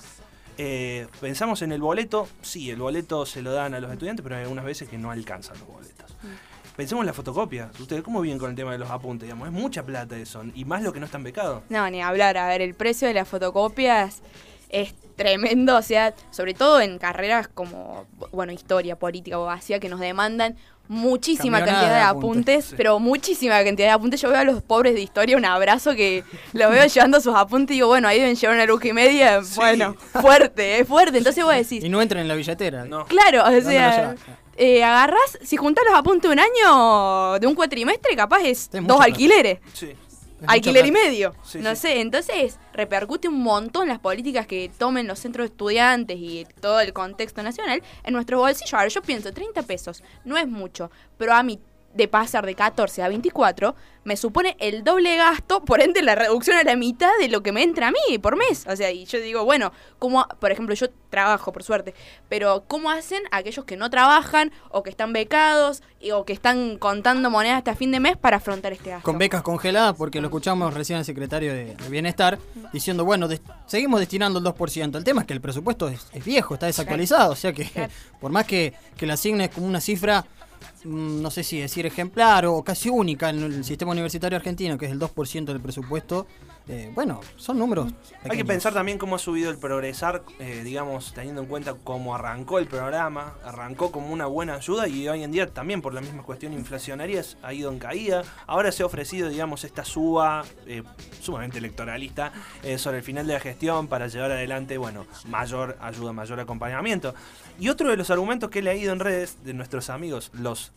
eh, 0.57 1.05
pensamos 1.21 1.61
en 1.61 1.71
el 1.71 1.81
boleto, 1.81 2.27
sí, 2.41 2.71
el 2.71 2.79
boleto 2.79 3.23
se 3.27 3.43
lo 3.43 3.51
dan 3.53 3.75
a 3.75 3.79
los 3.79 3.91
estudiantes, 3.91 4.23
pero 4.23 4.37
hay 4.37 4.41
algunas 4.41 4.65
veces 4.65 4.89
que 4.89 4.97
no 4.97 5.11
alcanzan 5.11 5.59
los 5.59 5.67
boletos. 5.67 6.15
Pensemos 6.75 7.03
en 7.03 7.07
la 7.07 7.13
fotocopia. 7.13 7.69
Ustedes, 7.79 8.01
¿cómo 8.01 8.21
vienen 8.21 8.39
con 8.39 8.49
el 8.49 8.55
tema 8.55 8.71
de 8.71 8.79
los 8.79 8.89
apuntes? 8.89 9.27
Digamos, 9.27 9.47
es 9.47 9.53
mucha 9.53 9.83
plata 9.83 10.17
eso. 10.17 10.43
Y 10.55 10.65
más 10.65 10.81
lo 10.81 10.91
que 10.91 10.99
no 10.99 11.05
están 11.05 11.21
becados. 11.21 11.61
No, 11.69 11.87
ni 11.91 12.01
hablar. 12.01 12.37
A 12.37 12.47
ver, 12.47 12.61
el 12.61 12.73
precio 12.73 13.07
de 13.07 13.13
las 13.13 13.27
fotocopias 13.27 14.23
es 14.73 14.93
tremendo. 15.15 15.77
O 15.77 15.81
sea, 15.81 16.13
sobre 16.31 16.53
todo 16.53 16.81
en 16.81 16.97
carreras 16.97 17.47
como, 17.47 18.05
bueno, 18.31 18.51
historia, 18.51 18.97
política, 18.97 19.37
abogacía, 19.37 19.79
que 19.79 19.87
nos 19.87 19.99
demandan 19.99 20.57
muchísima 20.89 21.59
Camionada 21.59 21.81
cantidad 21.81 21.95
de 21.95 22.03
de 22.03 22.09
apuntes, 22.09 22.33
apuntes, 22.33 22.65
sí. 22.65 22.73
pero 22.75 22.99
muchísima 22.99 23.63
cantidad 23.63 23.87
de 23.87 23.93
apuntes. 23.93 24.19
Yo 24.21 24.29
veo 24.29 24.39
a 24.39 24.43
los 24.43 24.61
pobres 24.61 24.93
de 24.95 25.01
historia 25.01 25.37
un 25.37 25.45
abrazo 25.45 25.95
que 25.95 26.23
los 26.51 26.69
veo 26.69 26.85
llevando 26.85 27.21
sus 27.21 27.33
apuntes 27.35 27.73
y 27.73 27.77
digo, 27.77 27.87
bueno, 27.87 28.07
ahí 28.07 28.19
deben 28.19 28.35
llevar 28.35 28.55
una 28.55 28.65
luca 28.65 28.87
y 28.87 28.93
media. 28.93 29.41
Sí. 29.53 29.55
Bueno, 29.55 29.95
fuerte, 30.21 30.79
es 30.79 30.87
fuerte. 30.87 31.17
Entonces 31.19 31.43
vos 31.43 31.53
decís, 31.53 31.83
Y 31.83 31.89
no 31.89 32.01
entran 32.01 32.21
en 32.21 32.27
la 32.27 32.35
billetera. 32.35 32.85
No. 32.85 33.05
Claro, 33.05 33.41
o 33.41 33.45
¿Dónde 33.45 33.61
sea, 33.61 34.15
eh, 34.55 34.83
agarrás, 34.83 35.39
si 35.43 35.57
juntás 35.57 35.83
los 35.85 35.95
apuntes 35.95 36.29
de 36.29 36.33
un 36.33 36.39
año, 36.39 37.39
de 37.39 37.47
un 37.47 37.55
cuatrimestre, 37.55 38.15
capaz 38.15 38.41
es 38.41 38.69
Es 38.73 38.87
dos 38.87 38.99
alquileres. 39.01 39.59
Sí. 39.73 39.93
Alquiler 40.47 40.85
y 40.85 40.91
medio. 40.91 41.33
Sí, 41.43 41.59
no 41.59 41.75
sí. 41.75 41.81
sé, 41.81 42.01
entonces 42.01 42.59
repercute 42.73 43.27
un 43.27 43.41
montón 43.41 43.87
las 43.87 43.99
políticas 43.99 44.47
que 44.47 44.71
tomen 44.77 45.07
los 45.07 45.19
centros 45.19 45.45
de 45.45 45.53
estudiantes 45.53 46.17
y 46.19 46.45
todo 46.61 46.79
el 46.79 46.93
contexto 46.93 47.43
nacional 47.43 47.81
en 48.03 48.13
nuestros 48.13 48.39
bolsillos. 48.39 48.73
Ahora 48.73 48.87
yo 48.87 49.01
pienso, 49.01 49.31
30 49.31 49.63
pesos 49.63 50.03
no 50.25 50.37
es 50.37 50.47
mucho, 50.47 50.91
pero 51.17 51.33
a 51.33 51.43
mí 51.43 51.59
de 51.93 52.07
pasar 52.07 52.45
de 52.45 52.55
14 52.55 53.03
a 53.03 53.07
24 53.07 53.75
me 54.03 54.17
supone 54.17 54.57
el 54.59 54.83
doble 54.83 55.15
gasto, 55.15 55.63
por 55.63 55.81
ende 55.81 56.01
la 56.01 56.13
reducción 56.15 56.57
a 56.57 56.63
la 56.63 56.75
mitad 56.75 57.09
de 57.21 57.29
lo 57.29 57.41
que 57.41 57.53
me 57.53 57.63
entra 57.63 57.87
a 57.87 57.91
mí 57.91 58.17
por 58.17 58.35
mes. 58.35 58.65
O 58.67 58.75
sea, 58.75 58.91
y 58.91 59.05
yo 59.05 59.17
digo, 59.21 59.45
bueno, 59.45 59.71
¿cómo, 59.97 60.27
por 60.41 60.51
ejemplo, 60.51 60.75
yo 60.75 60.87
trabajo, 61.09 61.53
por 61.53 61.63
suerte, 61.63 61.93
pero 62.27 62.65
¿cómo 62.67 62.89
hacen 62.91 63.21
aquellos 63.31 63.63
que 63.63 63.77
no 63.77 63.89
trabajan 63.89 64.51
o 64.71 64.83
que 64.83 64.89
están 64.89 65.13
becados 65.13 65.83
y- 66.01 66.11
o 66.11 66.25
que 66.25 66.33
están 66.33 66.77
contando 66.79 67.29
monedas 67.29 67.59
hasta 67.59 67.75
fin 67.75 67.91
de 67.91 68.01
mes 68.01 68.17
para 68.17 68.37
afrontar 68.37 68.73
este 68.73 68.89
gasto? 68.89 69.05
Con 69.05 69.17
becas 69.17 69.41
congeladas, 69.41 69.95
porque 69.95 70.19
lo 70.19 70.27
escuchamos 70.27 70.73
recién 70.73 70.99
al 70.99 71.05
secretario 71.05 71.53
de, 71.53 71.75
de 71.75 71.89
Bienestar 71.89 72.37
diciendo, 72.73 73.05
bueno, 73.05 73.29
des- 73.29 73.41
seguimos 73.67 74.01
destinando 74.01 74.39
el 74.39 74.45
2%. 74.45 74.97
El 74.97 75.03
tema 75.05 75.21
es 75.21 75.27
que 75.27 75.33
el 75.33 75.39
presupuesto 75.41 75.87
es, 75.87 76.05
es 76.11 76.25
viejo, 76.25 76.55
está 76.55 76.65
desactualizado, 76.65 77.31
o 77.31 77.35
sea 77.37 77.53
que 77.53 77.69
por 78.19 78.31
más 78.33 78.45
que, 78.45 78.73
que 78.97 79.05
la 79.05 79.13
asignes 79.13 79.49
como 79.49 79.65
una 79.67 79.79
cifra, 79.79 80.25
no 80.85 81.31
sé 81.31 81.43
si 81.43 81.59
decir 81.59 81.85
ejemplar 81.85 82.45
o 82.45 82.63
casi 82.63 82.89
única 82.89 83.29
en 83.29 83.43
el 83.43 83.63
sistema 83.63 83.91
universitario 83.91 84.37
argentino, 84.37 84.77
que 84.77 84.85
es 84.85 84.91
el 84.91 84.99
2% 84.99 85.45
del 85.45 85.59
presupuesto, 85.59 86.27
eh, 86.67 86.91
bueno, 86.95 87.19
son 87.35 87.59
números. 87.59 87.93
Hay 88.23 88.37
que 88.37 88.45
pensar 88.45 88.73
también 88.73 88.97
cómo 88.97 89.17
ha 89.17 89.19
subido 89.19 89.51
el 89.51 89.57
progresar, 89.57 90.23
eh, 90.39 90.61
digamos, 90.63 91.13
teniendo 91.13 91.41
en 91.41 91.47
cuenta 91.47 91.75
cómo 91.83 92.15
arrancó 92.15 92.57
el 92.57 92.67
programa, 92.67 93.35
arrancó 93.43 93.91
como 93.91 94.13
una 94.13 94.27
buena 94.27 94.55
ayuda 94.55 94.87
y 94.87 95.07
hoy 95.09 95.23
en 95.23 95.31
día 95.31 95.47
también 95.47 95.81
por 95.81 95.93
la 95.93 95.99
misma 95.99 96.23
cuestión 96.23 96.53
inflacionaria 96.53 97.21
ha 97.41 97.53
ido 97.53 97.69
en 97.69 97.79
caída. 97.79 98.23
Ahora 98.47 98.71
se 98.71 98.83
ha 98.83 98.85
ofrecido, 98.85 99.27
digamos, 99.27 99.65
esta 99.65 99.83
suba 99.83 100.45
eh, 100.65 100.83
sumamente 101.21 101.57
electoralista 101.57 102.31
sobre 102.77 102.99
el 102.99 103.03
final 103.03 103.27
de 103.27 103.33
la 103.33 103.39
gestión 103.41 103.87
para 103.87 104.07
llevar 104.07 104.31
adelante, 104.31 104.77
bueno, 104.77 105.05
mayor 105.27 105.77
ayuda, 105.81 106.13
mayor 106.13 106.39
acompañamiento. 106.39 107.13
Y 107.59 107.67
otro 107.67 107.89
de 107.89 107.97
los 107.97 108.09
argumentos 108.09 108.49
que 108.49 108.59
he 108.59 108.61
leído 108.61 108.93
en 108.93 108.99
redes 108.99 109.43
de 109.43 109.53
nuestros 109.53 109.89
amigos, 109.89 110.31
los... 110.33 110.71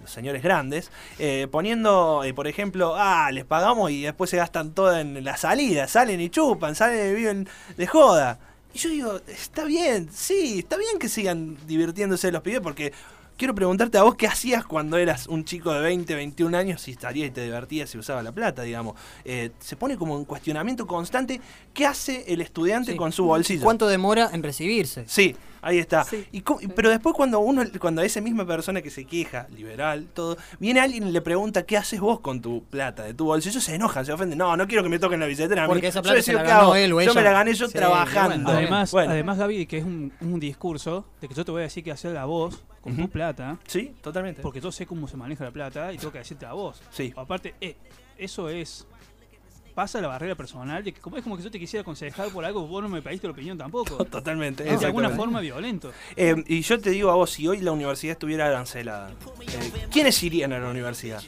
los 0.00 0.10
señores 0.10 0.42
grandes, 0.42 0.90
eh, 1.18 1.48
poniendo, 1.50 2.22
eh, 2.24 2.32
por 2.34 2.46
ejemplo, 2.46 2.94
ah, 2.96 3.30
les 3.32 3.44
pagamos 3.44 3.90
y 3.90 4.02
después 4.02 4.30
se 4.30 4.36
gastan 4.36 4.72
todo 4.72 4.96
en 4.96 5.22
la 5.24 5.36
salida, 5.36 5.88
salen 5.88 6.20
y 6.20 6.30
chupan, 6.30 6.74
salen 6.74 7.12
y 7.12 7.14
viven 7.14 7.48
de 7.76 7.86
joda. 7.86 8.38
Y 8.74 8.78
yo 8.78 8.90
digo, 8.90 9.20
está 9.26 9.64
bien, 9.64 10.08
sí, 10.12 10.58
está 10.60 10.76
bien 10.76 10.98
que 10.98 11.08
sigan 11.08 11.56
divirtiéndose 11.66 12.30
los 12.30 12.42
pibes 12.42 12.60
porque 12.60 12.92
quiero 13.38 13.54
preguntarte 13.54 13.98
a 13.98 14.02
vos 14.02 14.14
qué 14.16 14.26
hacías 14.26 14.64
cuando 14.64 14.96
eras 14.96 15.26
un 15.26 15.44
chico 15.44 15.72
de 15.72 15.80
20, 15.80 16.14
21 16.14 16.56
años, 16.56 16.80
si 16.82 16.92
estarías 16.92 17.28
y 17.28 17.30
te 17.30 17.42
divertías 17.42 17.94
y 17.94 17.98
usaba 17.98 18.22
la 18.22 18.32
plata, 18.32 18.62
digamos. 18.62 18.94
Eh, 19.24 19.50
se 19.60 19.76
pone 19.76 19.96
como 19.96 20.16
en 20.18 20.24
cuestionamiento 20.24 20.86
constante 20.86 21.40
qué 21.74 21.86
hace 21.86 22.24
el 22.32 22.40
estudiante 22.40 22.92
Sí. 22.92 22.96
con 22.98 23.12
su 23.12 23.24
bolsillo. 23.24 23.62
¿Cuánto 23.62 23.86
demora 23.88 24.30
en 24.32 24.42
recibirse? 24.42 25.04
Sí, 25.06 25.36
ahí 25.66 25.78
está. 25.78 26.04
Sí. 26.04 26.26
Y 26.32 26.40
co- 26.42 26.58
pero 26.74 26.90
después 26.90 27.14
cuando 27.14 27.40
uno, 27.40 27.62
cuando 27.80 28.02
esa 28.02 28.20
misma 28.20 28.46
persona 28.46 28.80
que 28.82 28.90
se 28.90 29.04
queja, 29.04 29.46
liberal, 29.54 30.06
todo, 30.14 30.36
viene 30.58 30.80
alguien 30.80 31.06
y 31.08 31.10
le 31.10 31.20
pregunta 31.20 31.64
qué 31.64 31.76
haces 31.76 32.00
vos 32.00 32.20
con 32.20 32.40
tu 32.40 32.64
plata, 32.64 33.02
de 33.04 33.14
tu 33.14 33.24
bolsillo, 33.26 33.60
se 33.60 33.74
enoja, 33.74 34.04
se 34.04 34.12
ofende. 34.12 34.36
No, 34.36 34.56
no 34.56 34.66
quiero 34.66 34.82
que 34.82 34.88
me 34.88 34.98
toquen 34.98 35.20
la 35.20 35.26
billetera. 35.26 35.66
Porque 35.66 35.88
esa 35.88 35.98
Yo 36.00 36.02
plata 36.04 36.16
decido 36.16 36.38
se 36.38 36.42
la 36.44 36.48
qué 36.48 36.54
ganó 36.54 36.62
hago. 36.62 36.76
él 36.76 36.92
o 36.92 37.00
Yo 37.02 37.14
me 37.14 37.22
la 37.22 37.32
gané 37.32 37.54
yo 37.54 37.66
Sí, 37.66 37.72
trabajando. 37.74 38.44
bueno. 38.44 38.50
Además, 38.50 38.90
Bueno. 38.92 39.12
además, 39.12 39.38
Gaby, 39.38 39.66
que 39.66 39.78
es 39.78 39.84
un, 39.84 40.12
un 40.20 40.40
discurso 40.40 41.06
de 41.20 41.28
que 41.28 41.34
yo 41.34 41.44
te 41.44 41.50
voy 41.50 41.60
a 41.60 41.64
decir 41.64 41.82
qué 41.84 41.92
hacer 41.92 42.16
a 42.16 42.24
vos 42.24 42.62
con 42.80 42.96
tu 42.96 43.08
plata, 43.10 43.58
Sí, 43.66 43.92
totalmente. 44.00 44.42
porque 44.42 44.60
yo 44.60 44.70
sé 44.70 44.86
cómo 44.86 45.08
se 45.08 45.16
maneja 45.16 45.42
la 45.44 45.50
plata 45.50 45.92
y 45.92 45.98
tengo 45.98 46.12
que 46.12 46.18
decirte 46.18 46.46
a 46.46 46.52
vos. 46.52 46.80
Sí. 46.90 47.12
Aparte, 47.16 47.54
eh, 47.60 47.76
eso 48.16 48.48
es. 48.48 48.86
Pasa 49.76 50.00
la 50.00 50.08
barrera 50.08 50.34
personal 50.34 50.82
de 50.82 50.90
que 50.90 51.02
como 51.02 51.18
es 51.18 51.22
como 51.22 51.36
que 51.36 51.42
yo 51.42 51.50
te 51.50 51.58
quisiera 51.58 51.82
aconsejar 51.82 52.30
por 52.30 52.46
algo, 52.46 52.66
vos 52.66 52.82
no 52.82 52.88
me 52.88 53.02
pediste 53.02 53.26
la 53.26 53.34
opinión 53.34 53.58
tampoco. 53.58 54.02
Totalmente. 54.10 54.66
Es 54.66 54.80
de 54.80 54.86
alguna 54.86 55.10
forma 55.10 55.38
violento. 55.40 55.92
Eh, 56.16 56.34
y 56.46 56.62
yo 56.62 56.80
te 56.80 56.88
digo 56.88 57.10
a 57.10 57.14
vos, 57.14 57.28
si 57.28 57.46
hoy 57.46 57.60
la 57.60 57.72
universidad 57.72 58.12
estuviera 58.12 58.46
arancelada, 58.46 59.10
eh, 59.10 59.86
¿quiénes 59.92 60.22
irían 60.22 60.54
a 60.54 60.60
la 60.60 60.70
universidad? 60.70 61.22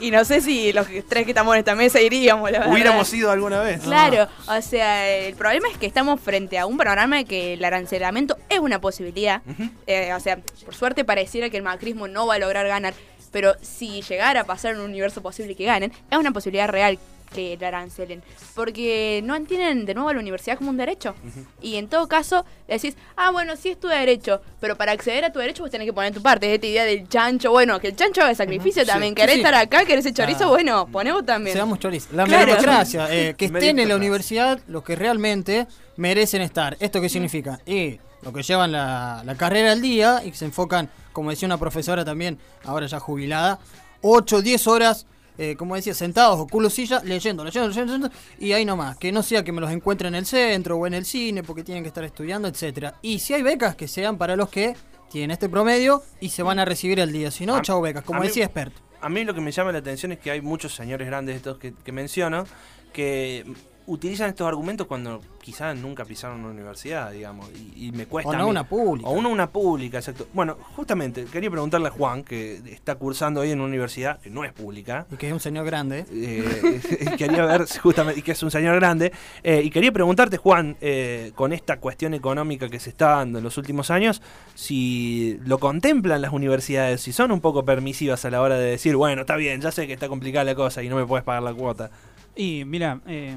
Y 0.00 0.10
no 0.10 0.22
sé 0.26 0.42
si 0.42 0.70
los 0.74 0.86
tres 1.08 1.24
que 1.24 1.30
estamos 1.30 1.54
en 1.54 1.60
esta 1.60 1.74
mesa 1.74 1.98
iríamos, 1.98 2.50
la 2.50 2.58
verdad. 2.58 2.74
¿Hubiéramos 2.74 3.14
ido 3.14 3.30
alguna 3.30 3.62
vez? 3.62 3.80
Claro, 3.80 4.28
o 4.46 4.60
sea, 4.60 5.08
el 5.08 5.34
problema 5.34 5.68
es 5.68 5.78
que 5.78 5.86
estamos 5.86 6.20
frente 6.20 6.58
a 6.58 6.66
un 6.66 6.76
programa 6.76 7.16
de 7.16 7.24
que 7.24 7.54
el 7.54 7.64
arancelamiento 7.64 8.36
es 8.50 8.58
una 8.58 8.82
posibilidad. 8.82 9.40
Eh, 9.86 10.12
o 10.12 10.20
sea, 10.20 10.40
por 10.62 10.74
suerte 10.74 11.06
pareciera 11.06 11.48
que 11.48 11.56
el 11.56 11.62
macrismo 11.62 12.06
no 12.06 12.26
va 12.26 12.34
a 12.34 12.38
lograr 12.38 12.66
ganar, 12.66 12.92
pero 13.32 13.54
si 13.62 14.02
llegara 14.02 14.42
a 14.42 14.44
pasar 14.44 14.74
en 14.74 14.80
un 14.80 14.90
universo 14.90 15.22
posible 15.22 15.54
que 15.54 15.64
ganen, 15.64 15.90
es 16.10 16.18
una 16.18 16.30
posibilidad 16.30 16.68
real 16.68 16.98
que 17.34 17.56
la 17.60 17.68
arancelen. 17.68 18.22
Porque 18.54 19.20
no 19.24 19.34
entienden 19.36 19.84
de 19.84 19.94
nuevo 19.94 20.08
a 20.08 20.14
la 20.14 20.20
universidad 20.20 20.56
como 20.56 20.70
un 20.70 20.76
derecho. 20.76 21.14
Y 21.60 21.76
en 21.76 21.88
todo 21.88 22.08
caso, 22.08 22.44
decís, 22.68 22.96
ah, 23.16 23.30
bueno, 23.30 23.56
sí 23.56 23.70
es 23.70 23.80
tu 23.80 23.88
derecho, 23.88 24.40
pero 24.60 24.76
para 24.76 24.92
acceder 24.92 25.24
a 25.24 25.32
tu 25.32 25.38
derecho 25.40 25.62
vos 25.62 25.70
tenés 25.70 25.86
que 25.86 25.92
poner 25.92 26.14
tu 26.14 26.22
parte. 26.22 26.46
Es 26.46 26.54
esta 26.54 26.66
idea 26.66 26.84
del 26.84 27.08
chancho, 27.08 27.50
bueno, 27.50 27.78
que 27.80 27.88
el 27.88 27.96
chancho 27.96 28.22
haga 28.22 28.34
sacrificio 28.34 28.86
también. 28.86 29.14
¿Querés 29.14 29.34
Sí, 29.34 29.40
sí. 29.40 29.44
estar 29.46 29.54
acá? 29.60 29.84
¿Querés 29.84 30.06
el 30.06 30.14
chorizo? 30.14 30.44
Ah. 30.44 30.48
Bueno, 30.48 30.86
ponemos 30.90 31.26
también. 31.26 31.54
Seamos 31.56 31.78
choris. 31.78 32.08
La 32.12 32.24
Claro. 32.24 32.46
meritocracia, 32.46 33.12
eh, 33.14 33.34
que 33.38 33.46
estén 33.46 33.78
en 33.78 33.88
la 33.88 33.96
universidad 33.96 34.60
los 34.68 34.82
que 34.84 34.94
realmente 34.96 35.66
merecen 35.96 36.42
estar. 36.42 36.76
¿Esto 36.80 37.00
qué 37.00 37.08
significa? 37.08 37.60
Y 37.66 37.98
los 38.22 38.32
que 38.32 38.42
llevan 38.42 38.72
la, 38.72 39.22
la 39.24 39.34
carrera 39.34 39.72
al 39.72 39.82
día 39.82 40.22
y 40.24 40.30
que 40.30 40.36
se 40.36 40.44
enfocan, 40.46 40.88
como 41.12 41.30
decía 41.30 41.46
una 41.46 41.58
profesora 41.58 42.04
también, 42.04 42.38
ahora 42.64 42.86
ya 42.86 42.98
jubilada, 43.00 43.58
8 44.02 44.36
o 44.36 44.42
10 44.42 44.66
horas, 44.66 45.06
eh, 45.38 45.56
como 45.56 45.74
decía, 45.76 45.94
sentados 45.94 46.38
o 46.40 46.46
culo 46.46 46.70
silla, 46.70 47.00
leyendo, 47.04 47.44
leyendo, 47.44 47.68
leyendo, 47.68 47.92
leyendo, 47.92 48.16
y 48.38 48.52
ahí 48.52 48.64
nomás, 48.64 48.96
que 48.96 49.10
no 49.12 49.22
sea 49.22 49.42
que 49.42 49.52
me 49.52 49.60
los 49.60 49.70
encuentre 49.70 50.08
en 50.08 50.14
el 50.14 50.26
centro 50.26 50.76
o 50.76 50.86
en 50.86 50.94
el 50.94 51.04
cine 51.04 51.42
porque 51.42 51.64
tienen 51.64 51.82
que 51.82 51.88
estar 51.88 52.04
estudiando, 52.04 52.48
etcétera. 52.48 52.94
Y 53.02 53.18
si 53.18 53.34
hay 53.34 53.42
becas 53.42 53.74
que 53.76 53.88
sean 53.88 54.16
para 54.18 54.36
los 54.36 54.48
que 54.48 54.74
tienen 55.10 55.30
este 55.32 55.48
promedio 55.48 56.02
y 56.20 56.28
se 56.30 56.42
van 56.42 56.58
a 56.58 56.64
recibir 56.64 57.00
al 57.00 57.12
día, 57.12 57.30
si 57.30 57.46
no, 57.46 57.60
chao 57.62 57.80
becas, 57.80 58.04
como 58.04 58.20
mí- 58.20 58.26
decía 58.26 58.44
experto. 58.44 58.80
A 59.00 59.08
mí 59.08 59.22
lo 59.24 59.34
que 59.34 59.40
me 59.40 59.52
llama 59.52 59.70
la 59.70 59.78
atención 59.80 60.12
es 60.12 60.18
que 60.18 60.30
hay 60.30 60.40
muchos 60.40 60.74
señores 60.74 61.06
grandes 61.06 61.36
estos 61.36 61.58
que, 61.58 61.74
que 61.74 61.92
menciono 61.92 62.44
que 62.92 63.44
utilizan 63.86 64.30
estos 64.30 64.46
argumentos 64.46 64.86
cuando 64.86 65.20
quizás 65.42 65.76
nunca 65.76 66.04
pisaron 66.04 66.40
una 66.40 66.50
universidad, 66.50 67.12
digamos, 67.12 67.50
y, 67.54 67.88
y 67.88 67.92
me 67.92 68.06
cuesta. 68.06 68.30
O 68.30 68.32
a 68.32 68.36
no 68.38 68.44
mí. 68.44 68.50
una 68.50 68.66
pública. 68.68 69.08
O 69.08 69.12
una, 69.12 69.28
una 69.28 69.50
pública, 69.50 69.98
exacto. 69.98 70.26
Bueno, 70.32 70.56
justamente, 70.74 71.24
quería 71.26 71.50
preguntarle 71.50 71.88
a 71.88 71.90
Juan, 71.90 72.24
que 72.24 72.62
está 72.66 72.94
cursando 72.94 73.40
hoy 73.40 73.50
en 73.50 73.58
una 73.60 73.68
universidad 73.68 74.20
que 74.20 74.30
no 74.30 74.44
es 74.44 74.52
pública. 74.52 75.06
Y 75.12 75.16
que 75.16 75.26
es 75.26 75.32
un 75.32 75.40
señor 75.40 75.66
grande. 75.66 76.06
eh, 76.10 77.10
quería 77.18 77.44
ver 77.44 77.66
justamente, 77.82 78.20
y 78.20 78.22
que 78.22 78.32
es 78.32 78.42
un 78.42 78.50
señor 78.50 78.76
grande, 78.76 79.12
eh, 79.42 79.60
y 79.62 79.70
quería 79.70 79.92
preguntarte, 79.92 80.36
Juan, 80.38 80.76
eh, 80.80 81.32
con 81.34 81.52
esta 81.52 81.78
cuestión 81.78 82.14
económica 82.14 82.68
que 82.68 82.80
se 82.80 82.90
está 82.90 83.08
dando 83.16 83.38
en 83.38 83.44
los 83.44 83.58
últimos 83.58 83.90
años, 83.90 84.22
si 84.54 85.38
lo 85.44 85.58
contemplan 85.58 86.22
las 86.22 86.32
universidades, 86.32 87.02
si 87.02 87.12
son 87.12 87.32
un 87.32 87.40
poco 87.40 87.64
permisivas 87.64 88.24
a 88.24 88.30
la 88.30 88.40
hora 88.40 88.56
de 88.56 88.70
decir, 88.70 88.96
bueno, 88.96 89.22
está 89.22 89.36
bien, 89.36 89.60
ya 89.60 89.70
sé 89.70 89.86
que 89.86 89.92
está 89.92 90.08
complicada 90.08 90.44
la 90.44 90.54
cosa 90.54 90.82
y 90.82 90.88
no 90.88 90.96
me 90.96 91.04
puedes 91.06 91.24
pagar 91.24 91.42
la 91.42 91.52
cuota. 91.52 91.90
Y 92.36 92.64
mira, 92.64 93.00
eh, 93.06 93.36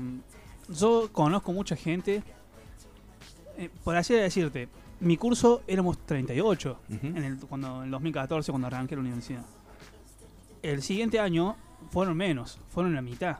yo 0.69 1.09
conozco 1.12 1.51
mucha 1.53 1.75
gente. 1.75 2.24
eh, 3.57 3.69
por 3.83 3.95
así 3.95 4.13
decirte, 4.13 4.67
mi 5.00 5.17
curso 5.17 5.62
éramos 5.67 5.97
38 6.05 6.79
Ujú. 6.89 7.07
en 7.07 7.17
el, 7.24 7.38
cuando, 7.39 7.77
en 7.79 7.86
el 7.86 7.91
2014 7.91 8.51
cuando 8.51 8.67
arranqué 8.67 8.95
la 8.95 9.01
universidad. 9.01 9.45
El 10.62 10.81
siguiente 10.81 11.19
año 11.19 11.55
fueron 11.91 12.17
menos, 12.17 12.59
fueron 12.69 12.93
la 12.95 13.01
mitad. 13.01 13.38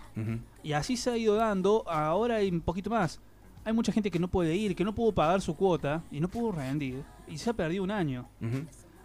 Y 0.64 0.74
así 0.74 0.98
se 0.98 1.12
ha 1.12 1.18
ido 1.18 1.36
dando, 1.36 1.84
ahora 1.88 2.36
hay 2.38 2.50
un 2.50 2.62
poquito 2.62 2.90
más. 2.90 3.20
Hay 3.66 3.74
mucha 3.74 3.92
gente 3.92 4.10
que 4.12 4.20
no 4.20 4.28
puede 4.28 4.56
ir, 4.56 4.76
que 4.76 4.84
no 4.86 4.94
pudo 4.96 5.12
pagar 5.12 5.42
su 5.42 5.56
cuota 5.56 6.02
y 6.12 6.20
no 6.20 6.28
pudo 6.30 6.52
rendir. 6.54 7.04
Y 7.28 7.38
se 7.38 7.50
ha 7.50 7.54
perdido 7.54 7.84
un 7.84 7.92
año. 7.92 8.28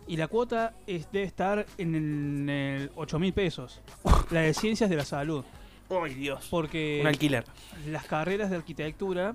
Y 0.06 0.16
la 0.16 0.28
cuota 0.28 0.74
es, 0.86 1.10
debe 1.10 1.24
estar 1.26 1.66
en 1.78 1.94
el, 1.94 2.48
el 2.82 2.90
8 2.94 3.18
mil 3.18 3.32
pesos. 3.32 3.80
La 4.30 4.40
de 4.40 4.54
ciencias 4.54 4.88
de 4.90 4.96
la 4.96 5.04
salud. 5.04 5.44
¡Ay, 5.90 6.14
Dios! 6.14 6.46
Porque 6.50 6.98
Un 7.00 7.06
alquiler. 7.06 7.44
las 7.88 8.04
carreras 8.06 8.50
de 8.50 8.56
arquitectura 8.56 9.34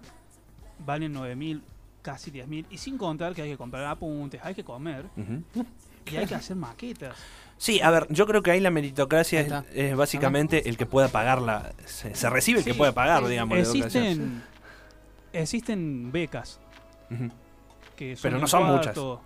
valen 0.86 1.13
9 1.13 1.36
mil, 1.36 1.63
casi 2.01 2.32
10 2.32 2.48
mil. 2.48 2.66
Y 2.70 2.77
sin 2.77 2.98
contar 2.98 3.34
que 3.36 3.42
hay 3.44 3.50
que 3.51 3.58
comprar 3.58 3.86
apuntes, 3.86 4.42
hay 4.44 4.56
que 4.56 4.63
comer 4.63 5.06
y 6.06 6.16
hay 6.16 6.25
que 6.25 6.36
hacer 6.36 6.56
maquetas. 6.56 7.16
Sí, 7.58 7.82
a 7.82 7.89
ver, 7.89 8.06
yo 8.10 8.27
creo 8.27 8.44
que 8.44 8.51
ahí 8.51 8.60
la 8.60 8.70
meritocracia 8.70 9.39
Ahí 9.39 9.66
es, 9.74 9.96
básicamente 9.96 10.70
el 10.70 10.77
que 10.77 10.86
pueda 10.86 11.08
pagarla. 11.08 11.74
Se, 11.86 12.13
se 12.13 12.30
recibe 12.30 12.60
el 12.60 12.66
que 12.66 12.74
pueda 12.75 12.92
pagar, 12.92 13.24
sí. 13.24 13.30
digamos. 13.32 13.58
la. 13.58 13.63
Existen, 13.63 14.44
existen 15.34 16.12
becas 16.12 16.60
que 17.96 18.16
son 18.16 18.22
Pero 18.24 18.39
no 18.39 18.48
son 18.48 18.63
cuarto. 18.68 19.22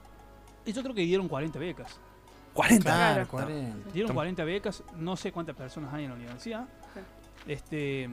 Y 0.65 0.73
yo 0.73 0.81
creo 0.83 0.93
que 0.95 1.01
dieron 1.01 1.27
40 1.27 1.59
becas. 1.59 1.99
40. 2.53 2.83
Claro, 2.83 3.27
Claro. 3.27 3.47
40. 3.47 3.89
Dieron 3.91 4.07
Tom- 4.09 4.15
40 4.15 4.43
becas, 4.43 4.83
no 4.97 5.15
sé 5.17 5.31
cuántas 5.31 5.55
personas 5.55 5.93
hay 5.93 6.03
en 6.05 6.09
la 6.11 6.15
universidad. 6.15 6.67
Este, 7.47 8.07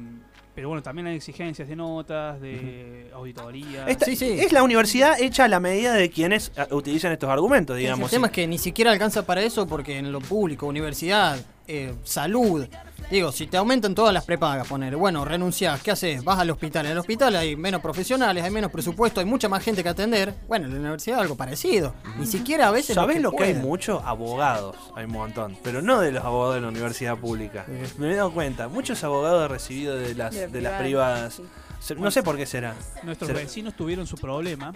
pero 0.58 0.70
bueno, 0.70 0.82
también 0.82 1.06
hay 1.06 1.14
exigencias 1.14 1.68
de 1.68 1.76
notas, 1.76 2.40
de 2.40 3.12
auditoría. 3.14 3.86
Esta- 3.86 4.06
Sí, 4.06 4.16
sí. 4.16 4.40
Es 4.40 4.50
la 4.50 4.64
universidad 4.64 5.14
hecha 5.20 5.44
a 5.44 5.48
la 5.48 5.60
medida 5.60 5.94
de 5.94 6.10
quienes 6.10 6.50
ah, 6.56 6.66
utilizan 6.72 7.12
estos 7.12 7.30
argumentos, 7.30 7.76
digamos. 7.76 8.06
el 8.06 8.16
tema 8.16 8.26
es 8.26 8.32
que 8.32 8.44
ni 8.48 8.58
siquiera 8.58 8.90
alcanza 8.90 9.24
para 9.24 9.40
eso 9.40 9.68
porque 9.68 9.98
en 9.98 10.10
lo 10.10 10.20
público, 10.20 10.66
universidad, 10.66 11.38
eh, 11.68 11.94
salud, 12.02 12.66
digo, 13.10 13.30
si 13.30 13.46
te 13.46 13.58
aumentan 13.58 13.94
todas 13.94 14.12
las 14.14 14.24
prepagas, 14.24 14.66
poner, 14.66 14.96
bueno, 14.96 15.22
renunciás, 15.24 15.82
¿qué 15.82 15.90
haces? 15.90 16.24
Vas 16.24 16.38
al 16.38 16.48
hospital. 16.50 16.86
En 16.86 16.92
el 16.92 16.98
hospital 16.98 17.36
hay 17.36 17.56
menos 17.56 17.82
profesionales, 17.82 18.42
hay 18.42 18.50
menos 18.50 18.70
presupuesto, 18.70 19.20
hay 19.20 19.26
mucha 19.26 19.50
más 19.50 19.62
gente 19.62 19.82
que 19.82 19.88
atender. 19.90 20.34
Bueno, 20.48 20.64
en 20.66 20.72
la 20.72 20.80
universidad 20.80 21.20
algo 21.20 21.36
parecido. 21.36 21.94
Ni 22.18 22.24
siquiera 22.26 22.68
a 22.68 22.70
veces... 22.70 22.94
¿Sabés 22.94 23.20
lo 23.20 23.32
que 23.32 23.44
hay 23.44 23.54
mucho? 23.54 24.00
Abogados, 24.04 24.76
hay 24.96 25.04
un 25.04 25.12
montón. 25.12 25.58
Pero 25.62 25.82
no 25.82 26.00
de 26.00 26.10
los 26.10 26.24
abogados 26.24 26.54
de 26.54 26.62
la 26.62 26.68
universidad 26.68 27.18
pública. 27.18 27.66
Sí. 27.66 27.94
Me 27.98 28.10
he 28.12 28.16
dado 28.16 28.32
cuenta. 28.32 28.68
Muchos 28.68 29.04
abogados 29.04 29.50
recibidos 29.50 30.00
de 30.00 30.14
las, 30.14 30.34
De 30.34 30.47
de 30.52 30.60
las 30.62 30.80
privadas, 30.80 31.34
privadas. 31.34 31.34
sí. 31.34 31.42
Se- 31.80 31.94
No 31.94 32.10
sé 32.10 32.22
por 32.22 32.36
qué 32.36 32.44
será. 32.46 32.74
Nuestros 33.04 33.28
Será- 33.28 33.40
vecinos 33.40 33.74
tuvieron 33.76 34.06
su 34.06 34.16
problema 34.16 34.72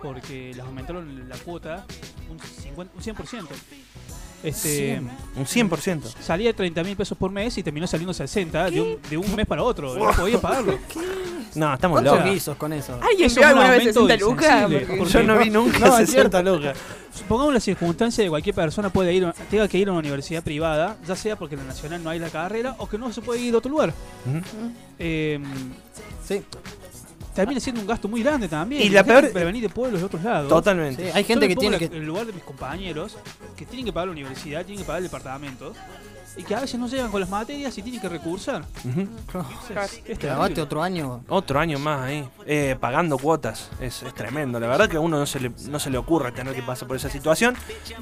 porque 0.00 0.52
les 0.54 0.60
aumentaron 0.60 1.28
la 1.28 1.36
cuota 1.38 1.84
un, 2.30 2.38
50, 2.38 2.92
un 2.96 3.02
100%. 3.02 3.48
Este, 4.42 5.00
Un 5.34 5.44
100%. 5.46 6.02
salía 6.20 6.48
de 6.50 6.54
30 6.54 6.84
mil 6.84 6.96
pesos 6.96 7.16
por 7.18 7.30
mes 7.32 7.56
y 7.58 7.62
terminó 7.62 7.86
saliendo 7.86 8.12
60 8.14 8.70
de 8.70 8.80
un, 8.80 8.98
de 9.10 9.16
un 9.16 9.34
mes 9.34 9.46
para 9.46 9.62
otro. 9.62 9.96
No 9.96 10.12
podía 10.12 10.40
pagarlo. 10.40 10.78
No, 11.56 11.74
estamos 11.74 11.96
¿Cuántos 11.96 12.18
locos. 12.18 12.30
guisos 12.32 12.56
con 12.56 12.72
eso? 12.72 12.98
¿Alguien 13.02 13.26
Eso 13.26 13.40
vio 13.40 13.48
es 13.48 13.52
un 13.54 13.58
alguna 13.58 13.70
vez 13.70 13.96
aumento 13.96 14.06
60 14.06 14.24
lucas? 14.24 14.62
Porque- 14.98 15.12
Yo 15.12 15.22
no 15.22 15.38
vi 15.38 15.50
nunca 15.50 15.78
No, 15.78 15.98
es 15.98 16.10
60 16.10 16.42
lucas. 16.42 16.76
Supongamos 17.14 17.54
la 17.54 17.60
circunstancia 17.60 18.22
de 18.24 18.30
cualquier 18.30 18.54
persona 18.54 18.90
puede 18.90 19.14
ir, 19.14 19.32
tenga 19.50 19.66
que 19.68 19.78
ir 19.78 19.88
a 19.88 19.92
una 19.92 20.00
universidad 20.00 20.42
privada, 20.42 20.96
ya 21.06 21.16
sea 21.16 21.36
porque 21.36 21.54
en 21.54 21.62
la 21.62 21.68
nacional 21.68 22.04
no 22.04 22.10
hay 22.10 22.18
la 22.18 22.28
carrera 22.28 22.74
o 22.78 22.86
que 22.88 22.98
no 22.98 23.10
se 23.12 23.22
puede 23.22 23.40
ir 23.40 23.54
a 23.54 23.58
otro 23.58 23.70
lugar. 23.70 23.92
Ujú. 24.26 24.70
Eh, 24.98 25.40
Sí, 26.26 26.42
termina 27.34 27.60
siendo 27.60 27.80
un 27.82 27.86
gasto 27.86 28.08
muy 28.08 28.22
grande 28.22 28.48
también. 28.48 28.82
Y 28.82 28.88
la 28.88 29.04
peor- 29.04 29.32
que 29.32 29.44
venir 29.44 29.62
de 29.62 29.68
pueblos 29.68 30.00
de 30.00 30.06
otros 30.06 30.22
lados. 30.24 30.48
Totalmente. 30.48 31.04
sí, 31.04 31.10
hay 31.14 31.22
Yo 31.22 31.28
gente 31.28 31.44
me 31.46 31.48
que 31.48 31.54
pongo 31.54 31.60
tiene 31.70 31.84
en 31.84 31.90
que... 31.90 31.96
el 31.98 32.04
lugar 32.04 32.26
de 32.26 32.32
mis 32.32 32.42
compañeros 32.42 33.16
que 33.56 33.64
tienen 33.64 33.84
que 33.86 33.92
pagar 33.92 34.08
la 34.08 34.12
universidad, 34.12 34.64
tienen 34.64 34.82
que 34.82 34.86
pagar 34.86 34.98
el 34.98 35.04
departamento 35.04 35.72
y 36.36 36.42
que 36.42 36.54
a 36.54 36.60
veces 36.60 36.78
no 36.78 36.86
llegan 36.88 37.10
con 37.10 37.20
las 37.20 37.30
materias 37.30 37.76
y 37.78 37.82
tienen 37.82 38.00
que 38.00 38.08
recursar. 38.08 38.64
Ujú. 38.84 39.08
Es, 39.70 40.02
es 40.06 40.18
Clavate 40.18 40.54
terrible. 40.54 40.62
otro 40.62 40.82
año. 40.82 41.24
Otro 41.28 41.58
año 41.60 41.78
más 41.78 42.02
ahí, 42.02 42.28
eh, 42.46 42.76
pagando 42.78 43.18
cuotas. 43.18 43.70
Es, 43.80 44.02
es 44.02 44.14
tremendo. 44.14 44.60
La 44.60 44.66
verdad 44.66 44.88
que 44.88 44.96
a 44.96 45.00
uno 45.00 45.18
no 45.18 45.26
se, 45.26 45.40
le, 45.40 45.52
no 45.68 45.78
se 45.78 45.90
le 45.90 45.98
ocurre 45.98 46.32
tener 46.32 46.54
que 46.54 46.62
pasar 46.62 46.86
por 46.88 46.96
esa 46.96 47.08
situación. 47.10 47.56